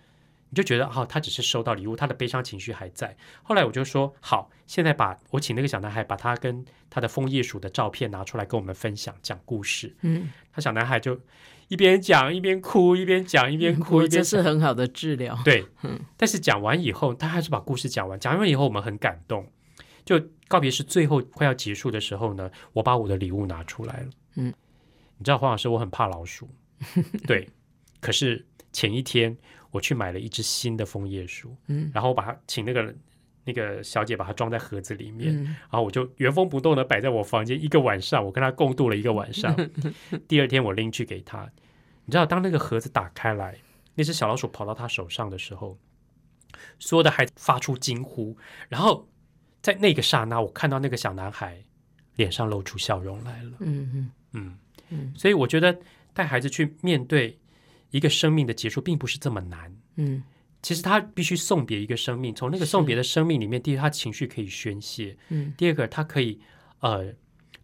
[0.55, 3.17] 你就觉得哦，他只是收到礼物，他的悲伤情绪还在。
[3.43, 9.97] 后来我就说，好，现在把我请那个小男孩把他跟他的枫叶鼠的照片拿出来跟我们分享，讲故事。
[10.03, 11.21] 嗯，他小男孩就
[11.67, 15.37] 一边讲一边哭，一边讲一边哭，一边这是很好的治疗。
[15.45, 18.17] 对 嗯，但是讲完以后，他还是把故事讲完。
[18.21, 19.51] 讲完以后，我们很感动。
[20.05, 24.07] 就告别是最后快要结束的时候呢，我把我的礼物拿出来了。
[24.37, 24.55] 嗯，
[25.19, 26.49] 你知道黄老师，我很怕老鼠，
[27.27, 27.49] 对。
[28.01, 29.35] 可是前一天
[29.75, 32.95] 我去买了一只新的枫叶树，嗯然后我把它请那个
[33.43, 39.53] 那个小姐把它装在盒子里面，嗯然后我就原封不动的摆在我房间一个晚上，我跟她共度了一个晚上。
[40.29, 41.51] 第二天我拎去给她，
[42.05, 43.59] 你知道，当那个盒子打开来，
[43.97, 45.77] 那只小老鼠跑到她手上的时候，
[46.79, 48.37] 所有的孩子发出惊呼，
[48.69, 49.09] 然后
[49.61, 51.65] 在那个刹那，我看到那个小男孩
[52.15, 53.57] 脸上露出笑容来了。
[53.59, 54.59] 嗯嗯嗯
[54.91, 55.77] 嗯所以我觉得
[56.13, 57.37] 带孩子去面对
[57.90, 59.75] 一个生命的结束，并不是这么难。
[59.97, 60.23] 嗯。
[60.62, 65.53] 其实他必须送别一个生命，从那个送别的生命里面，第一，他情绪可以宣泄；嗯。
[65.59, 66.40] 第二个，他可以
[66.81, 67.12] 呃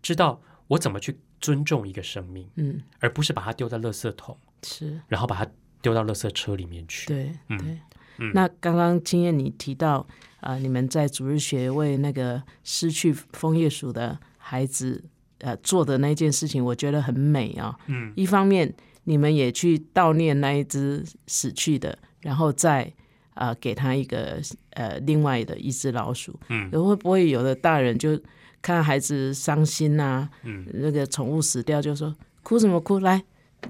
[0.02, 5.00] 知道我怎么去尊重一个生命，嗯，而不是把它丢在垃圾桶，是。
[5.08, 7.06] 然后把它丢到垃圾车里面去。
[7.06, 7.78] 对嗯对。
[8.18, 8.32] 嗯。
[8.34, 10.06] 那刚刚青燕你提到，
[10.40, 15.02] 呃，你们在主日学为那个失去枫叶鼠的孩子，
[15.38, 18.12] 呃，做的那件事情，我觉得很美啊、嗯。
[18.14, 18.74] 一方面，
[19.10, 22.92] 你们也去悼念那一只死去的，然后再
[23.34, 24.40] 呃给他一个
[24.74, 26.38] 呃另外的一只老鼠。
[26.48, 26.70] 嗯。
[26.70, 28.16] 会不会有的大人就
[28.62, 30.64] 看孩子伤心呐、嗯。
[30.74, 33.20] 那个宠物死掉，就说哭什么哭，来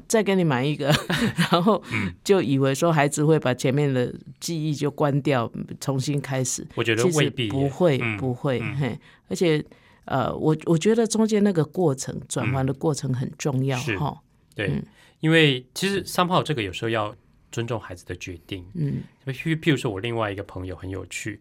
[0.06, 0.92] 再给你买一个，
[1.50, 2.12] 然后嗯。
[2.22, 5.50] 就以为说孩子会把前面的记忆就关掉，
[5.80, 6.66] 重新开始。
[6.74, 7.50] 我觉得未必耶。
[7.50, 8.18] 不会，嗯。
[8.18, 8.76] 不会，嗯。
[8.76, 9.64] 嘿，而且
[10.04, 13.96] 呃，我我觉得中间那个过程转换的过程很重要是。
[13.96, 14.20] 哈。
[14.54, 14.82] 对，嗯
[15.20, 17.14] 因为其实三炮这个有时候要
[17.52, 18.66] 尊重孩子的决定。
[18.74, 21.40] 嗯譬譬如说，我另外一个朋友很有趣，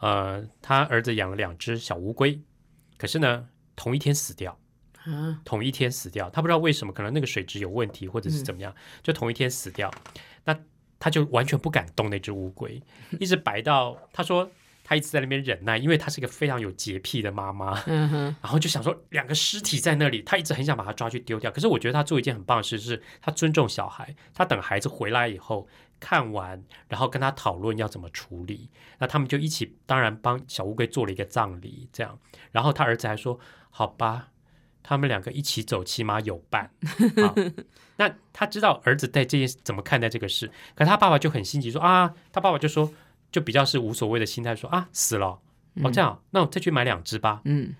[0.00, 2.40] 呃，他儿子养了两只小乌龟，
[2.96, 4.58] 可是呢，同一天死掉，
[5.04, 9.90] 啊，同一天死掉，他不知道为什么，可能那个水质有问题，或者是怎么样，就同一天死掉。
[10.44, 10.58] 那
[10.98, 12.82] 他就完全不敢动那只乌龟，
[13.20, 14.50] 一直摆到他说
[14.88, 21.50] 他一直在那边忍耐，因为他是一个非常有洁癖的妈妈，嗯哼， 然后就想说两个尸体在那里，他一直很想把它抓去丢掉。
[21.50, 25.68] 可是我觉得他做一件很棒的事，是他尊重小孩，他等孩子回来以后
[26.00, 28.70] 看完，然后跟他讨论要怎么处理。
[28.98, 32.18] 那他们就一起，当然帮小乌龟做了一个葬礼，这样。
[32.50, 34.28] 然后他儿子还说：“好吧，
[34.82, 36.70] 他们两个一起走，起码有伴。
[37.22, 37.34] 好”
[38.00, 42.90] 那他知道儿子在这件怎么看待这个事，可他爸爸就很心急说：“啊，他爸爸就说，
[43.30, 45.38] 就比较是无所谓的心态说啊，死了。”
[45.84, 47.40] 哦，这样，那我再去买两只吧。
[47.44, 47.74] 嗯，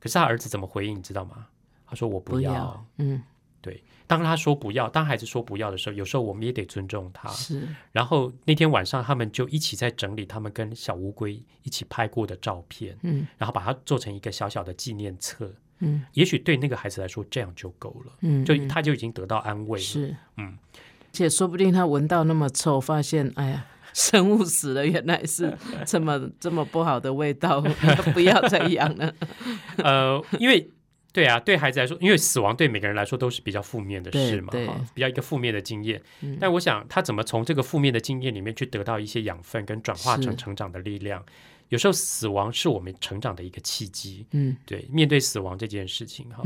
[0.00, 1.46] 可是他儿子怎么回应，你知道吗？
[1.86, 2.84] 他说：“我不要。
[2.96, 3.22] 嗯，
[3.60, 7.28] 对，当他说不要，当孩子说不要的时候，有时候我们也得尊重他。
[7.28, 15.52] 是，然后那天晚上，他们就一起在整理他们跟小乌龟一起拍过的照片，嗯然后把它做成一个小小的纪念册。
[15.78, 19.84] 嗯也许对那个孩子来说，这样就够了，嗯，嗯就他就已经得到安慰了。
[19.84, 27.60] 是，嗯，而且说不定他闻到那么臭，发现哎呀，生物死了，原来是 这么这么不好的味道，
[28.12, 29.14] 不要再养了。
[29.78, 30.70] 呃，因为
[31.12, 34.52] 对啊，对孩子来说，因为死亡对每个人来说都是比较负面的事嘛，
[34.94, 36.00] 比较一个负面的经验。
[36.20, 41.24] 嗯但我想，他怎么从这个负面的经验里面去得到一些养分，跟转化成成长的力量？
[41.70, 44.26] 有时候死亡是我们成长的一个契机。
[44.30, 46.42] 嗯对，面对死亡这件事情哈，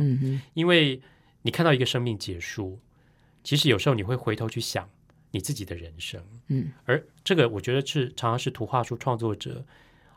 [0.55, 1.01] 因为
[1.43, 2.79] 你看到一个生命结束，
[3.45, 4.89] 其实有时候你会回头去想
[5.33, 9.65] 你自己的人生，嗯，而这个我觉得是常常是图画书创作者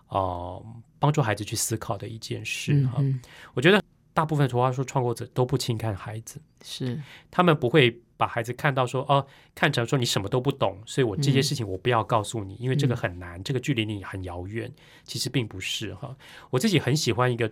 [0.10, 0.65] 哦、呃
[0.99, 2.97] 帮助孩子去思考的一件事哈。
[2.99, 3.10] 嗯。
[3.10, 3.21] 嗯
[3.54, 3.82] 我觉得
[4.13, 11.43] 大部分图画书创作者都不轻看孩子，是，他们不会把孩子看到说哦，看成说你什么都不懂，所以我这些嗯。
[11.43, 14.71] 事情我不要告诉你，因为这个嗯很难，这个距离你很遥远。
[15.04, 16.15] 其实并不是哈。
[16.49, 17.51] 我自己很喜欢一个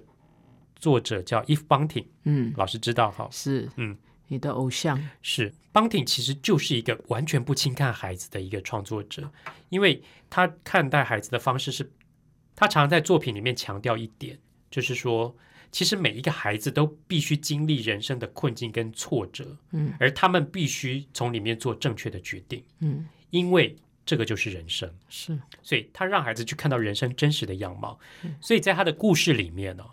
[0.76, 2.54] 作者叫 If Bunting，嗯。
[2.58, 3.96] 老师知道哈，是，嗯，
[4.28, 9.32] 你的偶像，是 Bunting 其实就是一个完全不轻看孩子的一个创作者，
[9.70, 11.92] 因为他看待孩子的方式是，
[12.56, 14.40] 他常常在作品里面强调一点，
[14.72, 15.36] 就是说，
[15.72, 24.92] 其实每一个孩子都必须经历人生的困境跟挫折，嗯而他们必须从里面做正确的决定，嗯因为这个就是人生。
[25.10, 28.00] 是，所以他让孩子去看到人生真实的样貌。
[28.42, 29.84] 所以在他的故事里面呢、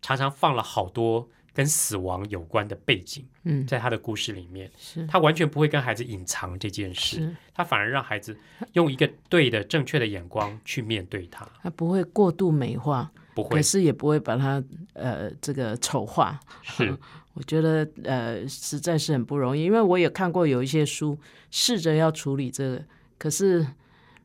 [0.00, 8.36] 常常放了好多跟死亡有关的背景，嗯在他的故事里面，是他完全不会跟孩子隐藏这件事，他反而让孩子
[8.72, 14.62] 用一个对的、正确的眼光去面对他，他不会过度美化，不会可是也不会把他
[14.94, 16.40] 呃这个丑化。
[16.62, 16.96] 是
[17.34, 21.18] 我觉得呃实在是很不容易，因为我也看过有一些书
[21.50, 22.84] 试着要处理这个，
[23.18, 23.66] 可是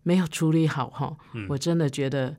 [0.04, 1.18] 没有处理好哈。
[1.34, 2.36] 嗯我真的觉得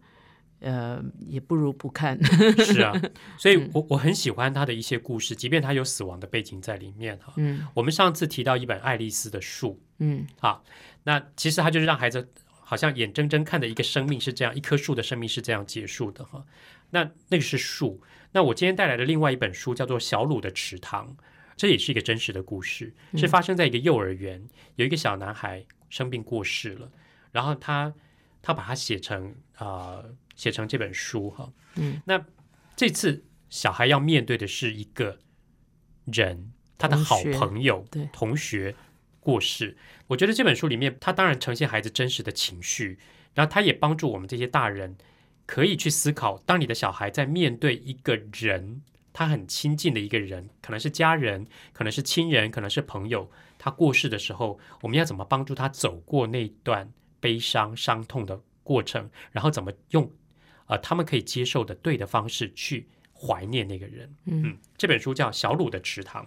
[0.61, 2.19] 呃也不如不看。
[2.65, 2.93] 是啊，
[3.39, 7.33] 所以嗯我我很喜欢他的一些故事，即便他有死亡的背景在里面哈。
[7.37, 10.61] 嗯我们上次提到一本爱丽丝的树，嗯啊，
[11.05, 12.29] 那其实他就是让孩子
[12.61, 16.45] 好像眼睁睁看着一个生命是这样，一棵树的生命是这样结束的哈。
[16.91, 18.03] 那那个是树。
[18.33, 21.09] 那我今天带来的另外一本书叫做《小鲁的池塘》，
[21.57, 26.91] 这也是一个真实的故事，是发生在一个幼儿园，有一个小男孩生病过世了，
[27.33, 27.95] 然后他
[28.43, 31.53] 他把它写成啊、呃写成这本书哈。
[31.75, 32.25] 嗯，那
[32.75, 35.19] 这次小孩要面对的是一个
[36.07, 38.75] 人，他的好朋友、对同学
[39.21, 39.77] 过世。
[40.07, 42.99] 我觉得这本书里面，他当然呈现孩子真实的情绪，
[43.35, 44.97] 然后他也帮助我们这些大人
[45.45, 60.11] 可以去思考，当你的小孩在面对一个人，他很亲近的一个人，可能是家人，可能是亲人，可能是朋友，他过世的时候，我们要怎么帮助他走过那段悲伤、伤痛的过程，然后怎么用
[60.69, 64.15] 呃他们可以接受的对的方式去怀念那个人。
[64.27, 66.25] 嗯嗯，这本书叫《小鲁的池塘》。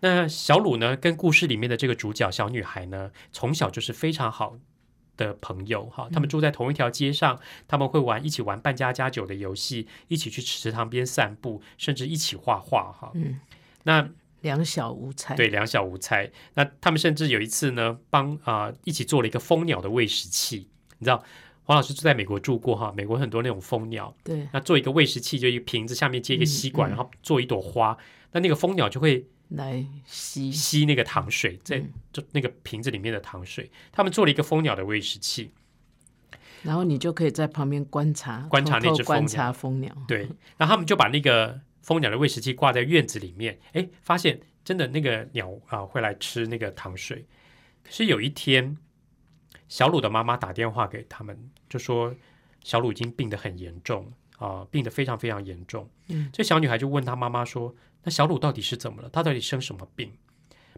[0.00, 4.58] 那小鲁呢，跟故事里面的这个主角小女孩呢，从小就是非常好
[5.16, 6.08] 的朋友哈。
[6.12, 13.10] 他们住在同一条街上，他们会玩一起玩扮家家酒的游戏，一起去池塘边散步，甚至一起画画哈。
[13.14, 13.40] 嗯，
[13.84, 14.10] 那
[14.42, 15.34] 两小无猜。
[15.34, 16.30] 对，两小无猜。
[16.54, 20.68] 那他们甚至有一次呢，帮啊、一起做了一个蜂鸟的喂食器。
[20.98, 21.24] 你知道，
[21.66, 27.98] 黄老师就在美国住过哈，美国很多那种蜂鸟，对那做一个喂食器，就一个瓶子下面接一个吸管，嗯嗯然后做一朵花。
[28.30, 30.52] 那那个蜂鸟就会来吸。
[30.52, 33.68] 吸那个糖水，在嗯就那个瓶子里面的糖水。
[33.90, 35.50] 他们做了一个蜂鸟的喂食器，
[36.62, 39.92] 然后你就可以在旁边观察，观察那只蜂鸟察蜂鸟。
[40.06, 47.24] 对，然后他们就把那个蜂鸟的喂食器挂在院子里面，哎，发现真的那个鸟啊、会来吃那个糖水。
[47.82, 48.76] 可是有一天，
[49.68, 52.14] 小鲁的妈妈打电话给他们，就说
[52.62, 55.88] 小鲁已经病得很严重啊、病得非常非常严重。
[56.08, 59.08] 嗯，这小女孩就问她妈妈说：“那小鲁到底是怎么了？
[59.08, 60.12] 他到底生什么病？”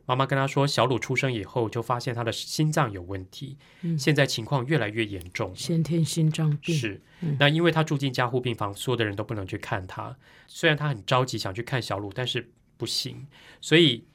[0.07, 5.55] 妈妈跟她说，小鲁出生以后就发现他的心脏有问题，嗯现在情况越来越严重。
[5.55, 10.17] 先天心脏病是嗯，那因为他住进加护病房，所有的人都不能去看他。
[10.47, 13.27] 虽然他很着急想去看小鲁，但是不行，
[13.61, 14.07] 所以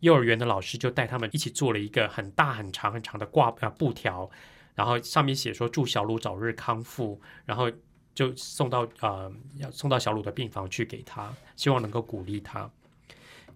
[0.00, 4.28] 幼儿园的老师就带他们一起做了一个很大很长很长的挂呃布条，
[4.74, 7.70] 然后上面写说祝小鲁早日康复，然后
[8.14, 12.70] 就送到呃要送到小鲁的病房去给他，希望能够鼓励他。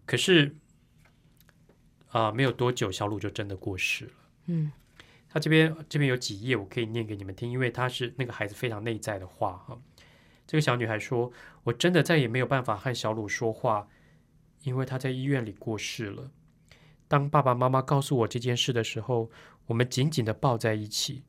[0.07, 0.55] 可是
[2.11, 4.13] 啊、没有多久，小鲁就真的过世了。
[4.47, 4.71] 嗯
[5.29, 9.77] 他这边这边有几页，我可以念给你们听，因为他是那个孩子非常内在的话哈。
[10.47, 11.33] 这个小女孩说
[11.65, 13.89] ：“我真的再也没有办法和小鲁说话，
[14.65, 16.31] 因为他在医院里过世了。
[17.07, 19.31] 当爸爸妈妈告诉我这件事的时候，
[19.67, 21.23] 我们紧紧的抱在一起，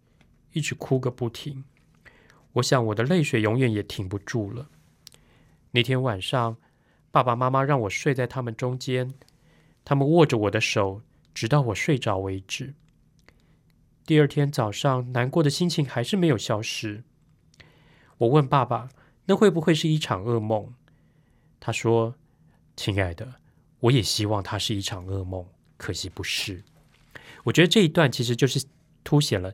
[0.54, 1.64] 一直哭个不停。
[2.54, 4.70] 我想我的泪水永远也停不住了。
[5.72, 6.58] 那天晚上，
[7.12, 9.14] 爸爸妈妈让我睡在他们中间，
[9.84, 11.02] 他们握着我的手，
[11.34, 12.74] 直到我睡着为止。”
[14.06, 17.04] 第二天早上，难过的心情还是没有消失。
[18.20, 18.88] 我问爸爸
[19.26, 20.74] ：“那会不会是一场噩梦？”
[21.60, 22.16] 他说
[22.76, 23.36] ：“亲爱的，
[23.80, 25.46] 我也希望它是一场噩梦，
[25.78, 26.64] 可惜不是。”
[27.44, 28.66] 我觉得这一段其实就是
[29.04, 29.54] 凸显了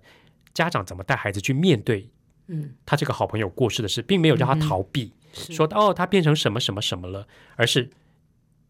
[0.53, 2.09] 家长怎么带孩子去面对
[2.47, 7.89] 嗯，他这个好朋友过世的事，并没有叫他逃避，是说哦他变成什么什么什么了，而是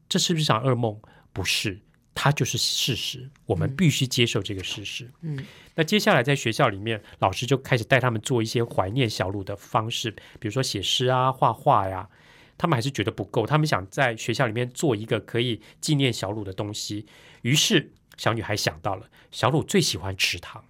[0.09, 0.99] 这是不是一场噩梦？
[1.33, 1.79] 不是，
[2.13, 5.09] 它就是事实，我们必须接受这个事实。
[5.21, 5.43] 嗯
[5.75, 12.09] 那接下来在学校里面，老师就开始带他们做一些怀念小鲁的方式，比如说写诗啊、画画呀。
[12.57, 17.05] 他们还是觉得不够，他们想在学校里面做一个可以纪念小鲁的东西。
[17.41, 20.63] 于是小女孩想到了，小鲁最喜欢池塘，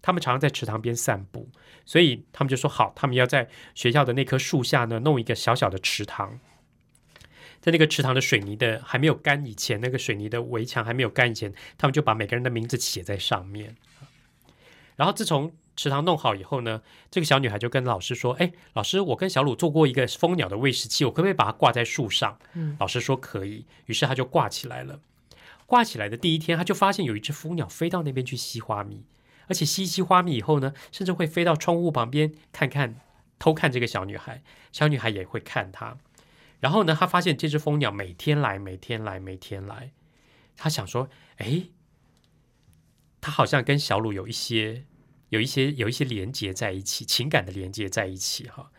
[0.00, 1.48] 他们常常在池塘边散步，
[1.84, 6.38] 所以他们就说好，他们要在学校的那棵树下呢弄一个小小的池塘。
[7.60, 13.74] 在那个池塘的水泥的还没有干以前，那个水泥的围墙还没有干以前，他们就把每个人的名字写在上面。
[14.96, 25.00] 然后自从池塘弄好以后呢，这个小女孩就跟老师说：“哎，老师，我跟小鲁做过一个蜂鸟的喂食器，我可不可以把它挂在树上？”嗯老师说可以，于是他就挂起来了。
[25.66, 29.04] 挂起来的第一天，他就发现有一只蜂鸟飞到那边去吸花蜜，
[29.48, 33.00] 而且吸一吸花蜜以后呢，甚至会飞到窗户旁边看看、
[33.38, 34.42] 偷看这个小女孩。
[34.70, 35.96] 小女孩也会看它。
[36.60, 39.90] 然后呢，她发现这只蜂鸟每天来，每天来，每天来。
[40.56, 41.08] 她想说
[41.38, 41.64] ：“哎，
[43.20, 44.84] 他好像跟小鲁有一些、
[45.34, 48.70] 有一些、有一些连接在一起，情感的连接在一起哈。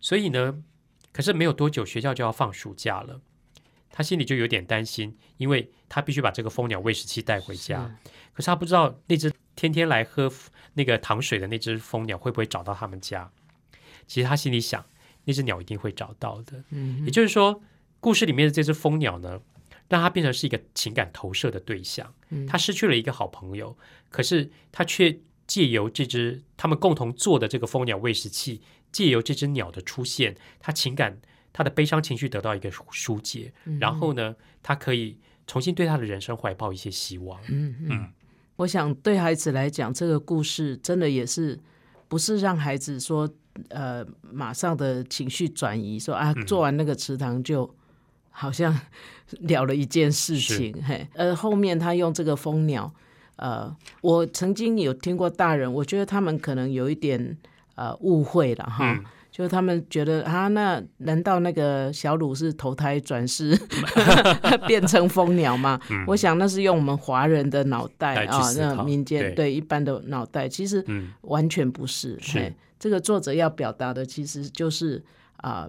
[0.00, 0.62] 所以呢，
[1.12, 3.20] 可是没有多久，学校就要放暑假了，
[3.90, 7.98] 他心里就有点担心，因为他必须把这个蜂鸟喂食器带回家。
[8.32, 10.32] 可是他不知道那只天天来喝
[10.74, 13.30] 那个糖水的那只蜂鸟会不会找到他们家。
[14.06, 14.84] 其实他心里想，
[15.24, 16.62] 那只鸟一定会找到的。
[16.70, 17.60] 嗯也就是说，
[17.98, 19.40] 故事里面的这只蜂鸟呢，
[19.88, 22.14] 让它变成是一个情感投射的对象。
[22.30, 23.76] 嗯他失去了一个好朋友，
[24.10, 31.20] 可是他却借由这只他们共同做的这个蜂鸟喂食器，借由这只鸟的出现，他情感
[31.52, 33.78] 他的悲伤情绪得到一个疏解，嗯。
[33.78, 37.40] 然后呢，他可以重新对他的人生怀抱一些希望。
[37.48, 37.88] 嗯嗯。
[37.90, 38.12] 嗯，
[38.56, 41.60] 我想对孩子来讲，这个故事真的也是
[42.08, 43.28] 不是让孩子说
[43.68, 46.46] 呃马上的情绪转移，说啊嗯。
[46.46, 47.72] 做完那个池塘就
[48.30, 48.72] 好像
[49.42, 52.92] 了了一件事情，嘿，呃后面他用这个蜂鸟，
[53.36, 57.36] 呃，我曾经有听过大人，我觉得他们可能有一点
[57.74, 58.92] 呃误会了哈。
[58.92, 59.04] 嗯
[59.34, 63.52] 就是他们觉得啊，那难道那个小鲁是投胎转世
[64.68, 65.80] 变成蜂鸟吗？
[65.90, 72.16] 嗯我想那是用我们华人的脑袋啊，那民间对对一般的脑袋，其实嗯完全不是。
[72.20, 75.02] 是嘿这个作者要表达的其实就是
[75.38, 75.68] 啊、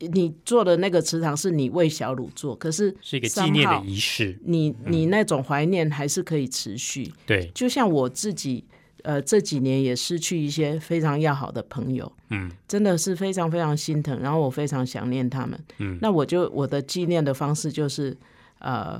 [0.00, 4.38] 你做的那个池塘是你为小鲁做，可是是一个纪念的仪式。
[4.44, 7.12] 你你那种怀念还是可以持续。
[7.26, 8.64] 对，就像我自己，
[9.02, 15.58] 呃，这几年也失去一些非常要好的朋友，嗯真的是非常非常心疼，然后我非常想念他们。
[15.78, 18.16] 嗯那我就我的纪念的方式就是，
[18.60, 18.98] 呃，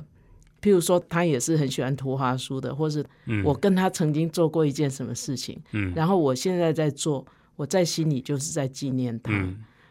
[0.61, 7.25] 譬如说他也是很喜欢图画书的，或是嗯，我跟他曾经做过一件什么事情，嗯然后我现在在做，
[7.55, 9.31] 我在心里就是在纪念他。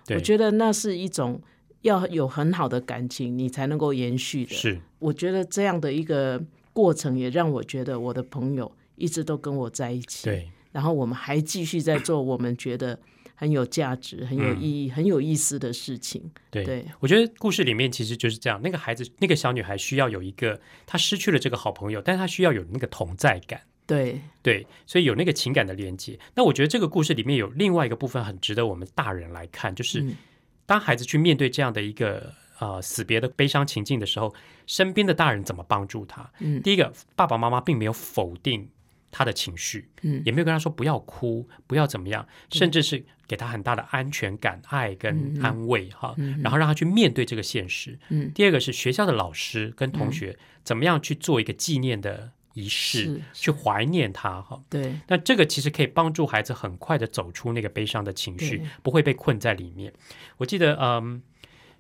[0.09, 1.41] 我觉得那是一种
[1.83, 4.55] 要有很好的感情，你才能够延续的。
[4.55, 6.43] 是我觉得这样的一个
[6.73, 10.25] 过程，也让我觉得我的朋友一直都跟我在一起。
[10.25, 12.99] 对，然后我们还继续在做我们觉得
[13.35, 16.31] 很有价值、很有嗯意义、很有意思的事情。
[16.51, 23.61] 对，对，我觉得故事里面其实就是这样，那个孩子，那个小女孩需要有一个，她失去了这个好朋友，但是她需要有那个同在感。
[23.91, 26.19] 对，对，所以有那个情感的连接。
[26.35, 30.17] 那我觉得这个故事里面有另外一个部分很值得我们大人来看，就是嗯
[30.65, 34.33] 当孩子去面对这样的一个呃死别的悲伤情境的时候，
[34.67, 36.31] 身边的大人怎么帮助他？
[36.39, 38.69] 嗯第一个，爸爸妈妈并没有否定
[39.11, 47.99] 他的情绪，嗯也没有跟他说不要哭，不要怎么样，甚至是给他很大的安全感、爱跟嗯安慰哈，嗯然后让他去面对这个现实。
[48.11, 54.63] 嗯，第二个是学校的老师跟同学怎么样去做一个纪念的仪式，去怀念他哈。
[54.69, 59.93] 对，那这个其实可以帮助孩子很快的走出那个悲伤的情绪，不会被困在里面。
[60.37, 61.23] 我记得，嗯，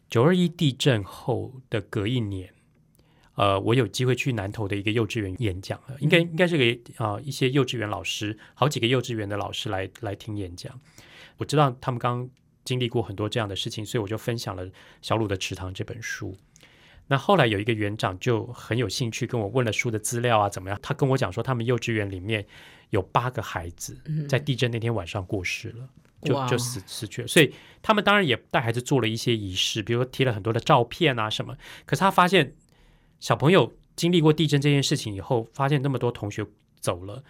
[0.08, 2.52] 九二一地震后的隔一年，
[3.34, 10.78] 呃，我有机会去南投的一个幼稚园演讲，呃应该应该是给啊、呃一些幼稚园老师，好几个幼稚园的老师来来听演讲。
[11.38, 12.28] 我知道他们刚
[12.64, 14.66] 经历过很多这样的事情，所以我就分享了
[15.02, 16.36] 《小鲁的池塘》这本书。
[17.10, 20.78] 那后来有一个园长就很有兴趣跟我问了书的资料啊，怎么样？
[20.80, 22.46] 他跟我讲说，他们幼稚园里面
[22.90, 23.98] 有八个孩子
[24.28, 25.88] 在地震那天晚上过世了，
[26.22, 27.26] 就就死死去了。
[27.26, 27.52] 所以
[27.82, 31.56] 他们当然也带孩子做了一些仪式，比如说贴了很多的照片啊什么。
[31.84, 32.54] 可是他发现
[33.18, 36.46] 小朋友经历过地震这件事情以后，发现那么多同学
[36.78, 37.24] 走了，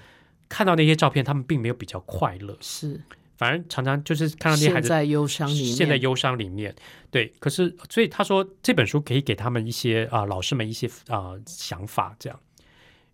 [0.50, 3.00] 看到那些照片，他们并没有比较快乐，是
[3.40, 6.76] 反正常常就是看到那些孩子陷在忧伤里面，陷在忧伤里面。
[7.10, 12.38] 对，可是所以他说这本书可以给他们一些啊、老师们一些啊、想法，这样。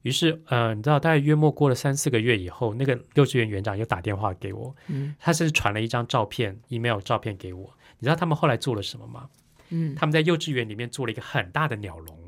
[0.02, 7.72] 于是，呃，你知道，大概约莫过了三四个月以后，那个幼稚园园长又打电话给我，嗯他甚至传了一张照片，email 照片给我。
[8.00, 9.28] 你知道他们后来做了什么吗？
[9.68, 12.18] 嗯，他们在幼稚园里面做了一个很大的鸟笼，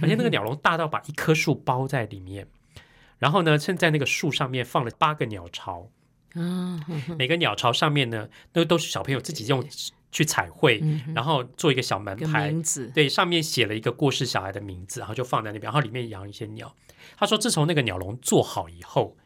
[0.00, 2.46] 而且那个鸟笼大到把一棵树包在里面。
[3.18, 5.90] 然后呢，甚至在那个树上面放了八个鸟巢，
[6.34, 6.84] 啊，
[7.18, 9.64] 每个鸟巢上面呢，都都是小朋友自己用
[10.10, 12.54] 去彩绘，嗯然后做一个小门牌，
[12.94, 16.74] 对，上面写了一个过世小孩的名字，然后就放在那边，然后里面养一些鸟。
[17.16, 19.16] 他说，自从那个鸟笼做好以后，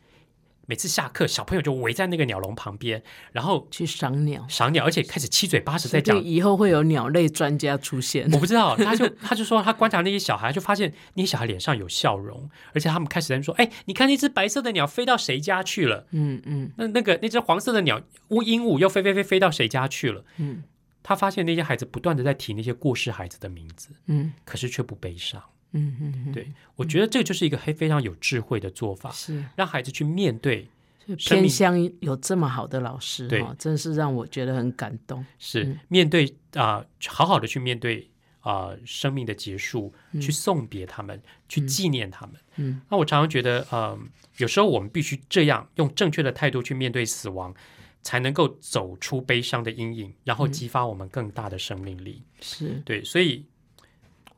[0.67, 3.03] 每次下课，小朋友就围在那个鸟笼旁边，
[3.33, 8.31] 然后去赏鸟，赏鸟，而且开始七嘴八舌在讲以后会有鸟类专家出现。
[8.33, 16.07] 我不知道，他就他就说他观察那些小孩，就发现那些小孩脸上有笑容，而且他们开始在说：“哎，你看那只白色的鸟飞到谁家去了？
[16.13, 20.63] 嗯嗯那那个那只黄色的鸟乌鹦鹉又飞飞飞飞到谁家去了嗯？”
[21.03, 25.43] 他发现那些孩子不断的在提那些过世孩子的名字，嗯可是却不悲伤。
[25.73, 26.47] 嗯嗯嗯，对
[26.77, 29.45] 我觉得这个就是一个非非常有智慧的做法，是。
[29.57, 30.69] 让孩子去面对
[31.17, 33.43] 偏乡有这么好的老师对。
[33.43, 35.25] 哈，真是让我觉得很感动。
[35.39, 35.79] 是、嗯。
[35.89, 38.09] 面对啊、好好的去面对
[38.41, 40.21] 啊、生命的结束，嗯。
[40.21, 42.37] 去送别他们，去纪念他们。
[42.57, 42.81] 嗯。
[42.91, 43.99] 那我常常觉得，呃，
[44.39, 47.55] 有时候我们必须这样用正确的态度去面对死亡，
[48.03, 50.39] 才能够走出悲伤的阴影，然嗯。
[50.39, 52.23] 后激发我们更大的生命力。
[52.41, 53.45] 是，对，所以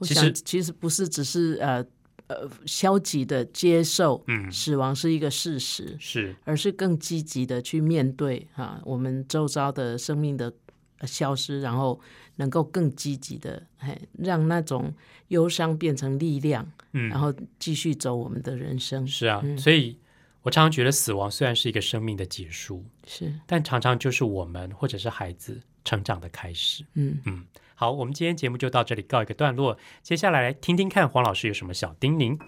[0.08, 1.84] 我想其实其实不是只是呃
[2.26, 4.50] 呃消极的接受嗯。
[4.50, 6.34] 死亡是一个事实，是。
[6.44, 10.52] 而是更积极的去面对哈、我们周遭的生命的
[10.98, 12.00] 呃消失，然后
[12.36, 14.92] 能够更积极的嘿，让那种
[15.28, 17.08] 忧伤变成力量，嗯。
[17.08, 19.06] 然后继续走我们的人生。
[19.06, 19.56] 是啊，嗯。
[19.58, 19.98] 所以
[20.42, 26.84] 我常常觉得死亡虽然是一个生命的结束，是，但常常就是我们或者是孩子成长的开始。
[26.94, 27.18] 嗯。
[27.24, 27.44] 嗯，
[27.76, 32.38] 好，我们今天节目就到这里告一个段落，接下来来听听看黄老师有什么小叮咛。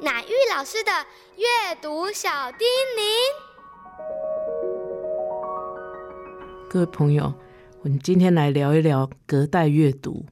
[0.00, 0.90] 乃玉老师的
[1.36, 2.66] 阅读小叮
[2.96, 3.00] 咛。
[6.68, 7.32] 各位朋友，
[7.82, 10.26] 我们今天来聊一聊隔代阅读。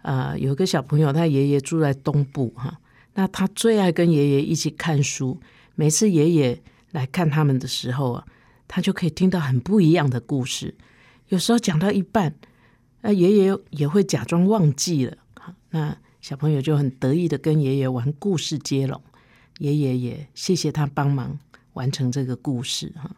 [0.00, 2.78] 啊、有个小朋友，他爷爷住在东部哈，
[3.12, 5.38] 那他最爱跟爷爷一起看书。
[5.74, 6.62] 每次爷爷
[6.92, 8.24] 来看他们的时候啊，
[8.72, 10.76] 他就可以听到很不一样的故事。
[11.26, 12.36] 有时候讲到一半，
[13.00, 15.16] 那爷爷也会假装忘记了。
[15.70, 19.02] 那小朋友就很得意的跟爷爷玩故事接龙，
[19.58, 21.36] 爷爷也谢谢他帮忙
[21.72, 23.10] 完成这个故事哈。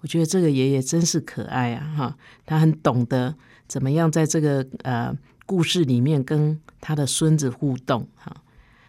[0.00, 3.34] 我觉得这个爷爷真是可爱啊哈，他很懂得
[3.66, 8.36] 怎么样在这个呃故事里面跟他的孙子互动哈。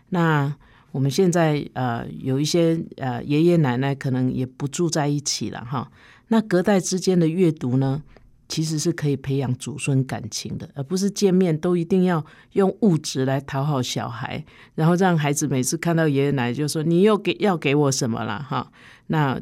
[0.10, 0.54] 那
[0.92, 5.92] 我们现在呃有一些呃爷爷奶奶可能也不住在一起了哈，
[6.30, 8.02] 那隔代之间的阅读呢，
[8.48, 14.44] 其实是可以培养祖孙感情的，而不是见面都一定要用物质来讨好小孩，
[14.76, 18.72] 然后让孩子每次看到爷爷奶奶就说你又给要给我什么了哈。
[19.08, 19.40] 那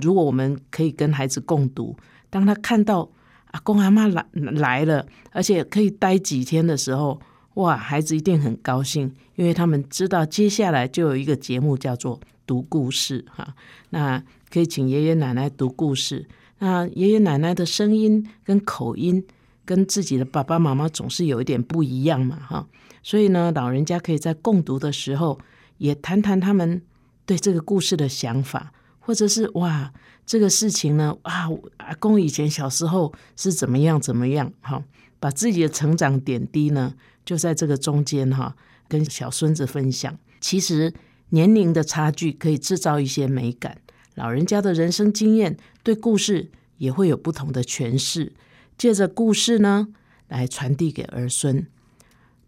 [0.00, 1.96] 如果我们可以跟孩子共读，
[2.30, 3.10] 当他看到
[3.52, 7.20] 阿公阿妈来来了，而且可以待几天的时候，
[7.54, 13.54] 哇，孩子一定很高兴，因为他们知道接下来就有一个节目叫做读故事哈。
[13.90, 16.26] 那可以请爷爷奶奶读故事。
[16.58, 19.24] 那爷爷奶奶的声音跟口音
[19.64, 22.66] 跟自己的爸爸妈妈总是有一点不一样嘛哈。
[23.02, 25.38] 所以呢，老人家可以在共读的时候
[25.78, 26.82] 也谈谈他们
[27.26, 29.92] 对这个故事的想法，或者是哇，
[30.24, 34.82] 这个事情呢啊，阿公以前小时候是怎么样怎么样哈，
[35.20, 36.94] 把自己的成长点滴呢，
[37.24, 38.56] 就在这个中间哈，
[38.88, 40.18] 跟小孙子分享。
[40.40, 40.92] 其实
[41.30, 43.78] 年龄的差距可以制造一些美感，
[44.14, 48.32] 老人家的人生经验对故事也会有不同的诠释，
[48.76, 49.88] 借着故事呢
[50.28, 51.66] 来传递给儿孙。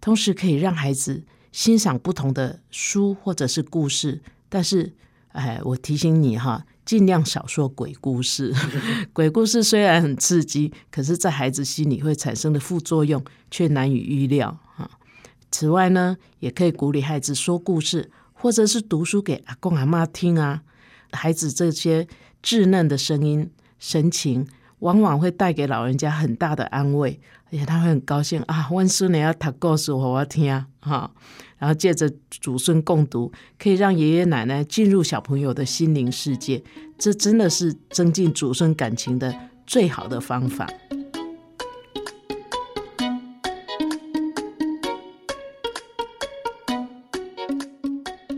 [0.01, 4.93] 同时可以让孩子欣赏不同的书或者是故事，但是，
[5.29, 8.55] 哎，我提醒你哈，尽量少说鬼故事。
[9.14, 14.61] 鬼故事虽然很刺激，可是，在孩子心里会产生的副作用却难以预料。
[15.59, 20.61] 此外呢，也可以鼓励孩子说故事，或者是读书给阿公阿妈听啊。
[21.12, 22.07] 孩子这些
[22.42, 24.46] 稚嫩的声音、神情。
[24.80, 28.68] 往往会带给老人家很大的安慰，而且他会很高兴啊！
[28.70, 30.66] 温孙你要读故事，我要听啊！
[31.57, 36.62] 然后借着祖孙共读，可以让爷爷奶奶进入小朋友的心灵世界，
[36.98, 39.34] 这真的是增进祖孙感情的
[39.66, 40.68] 最好的方法。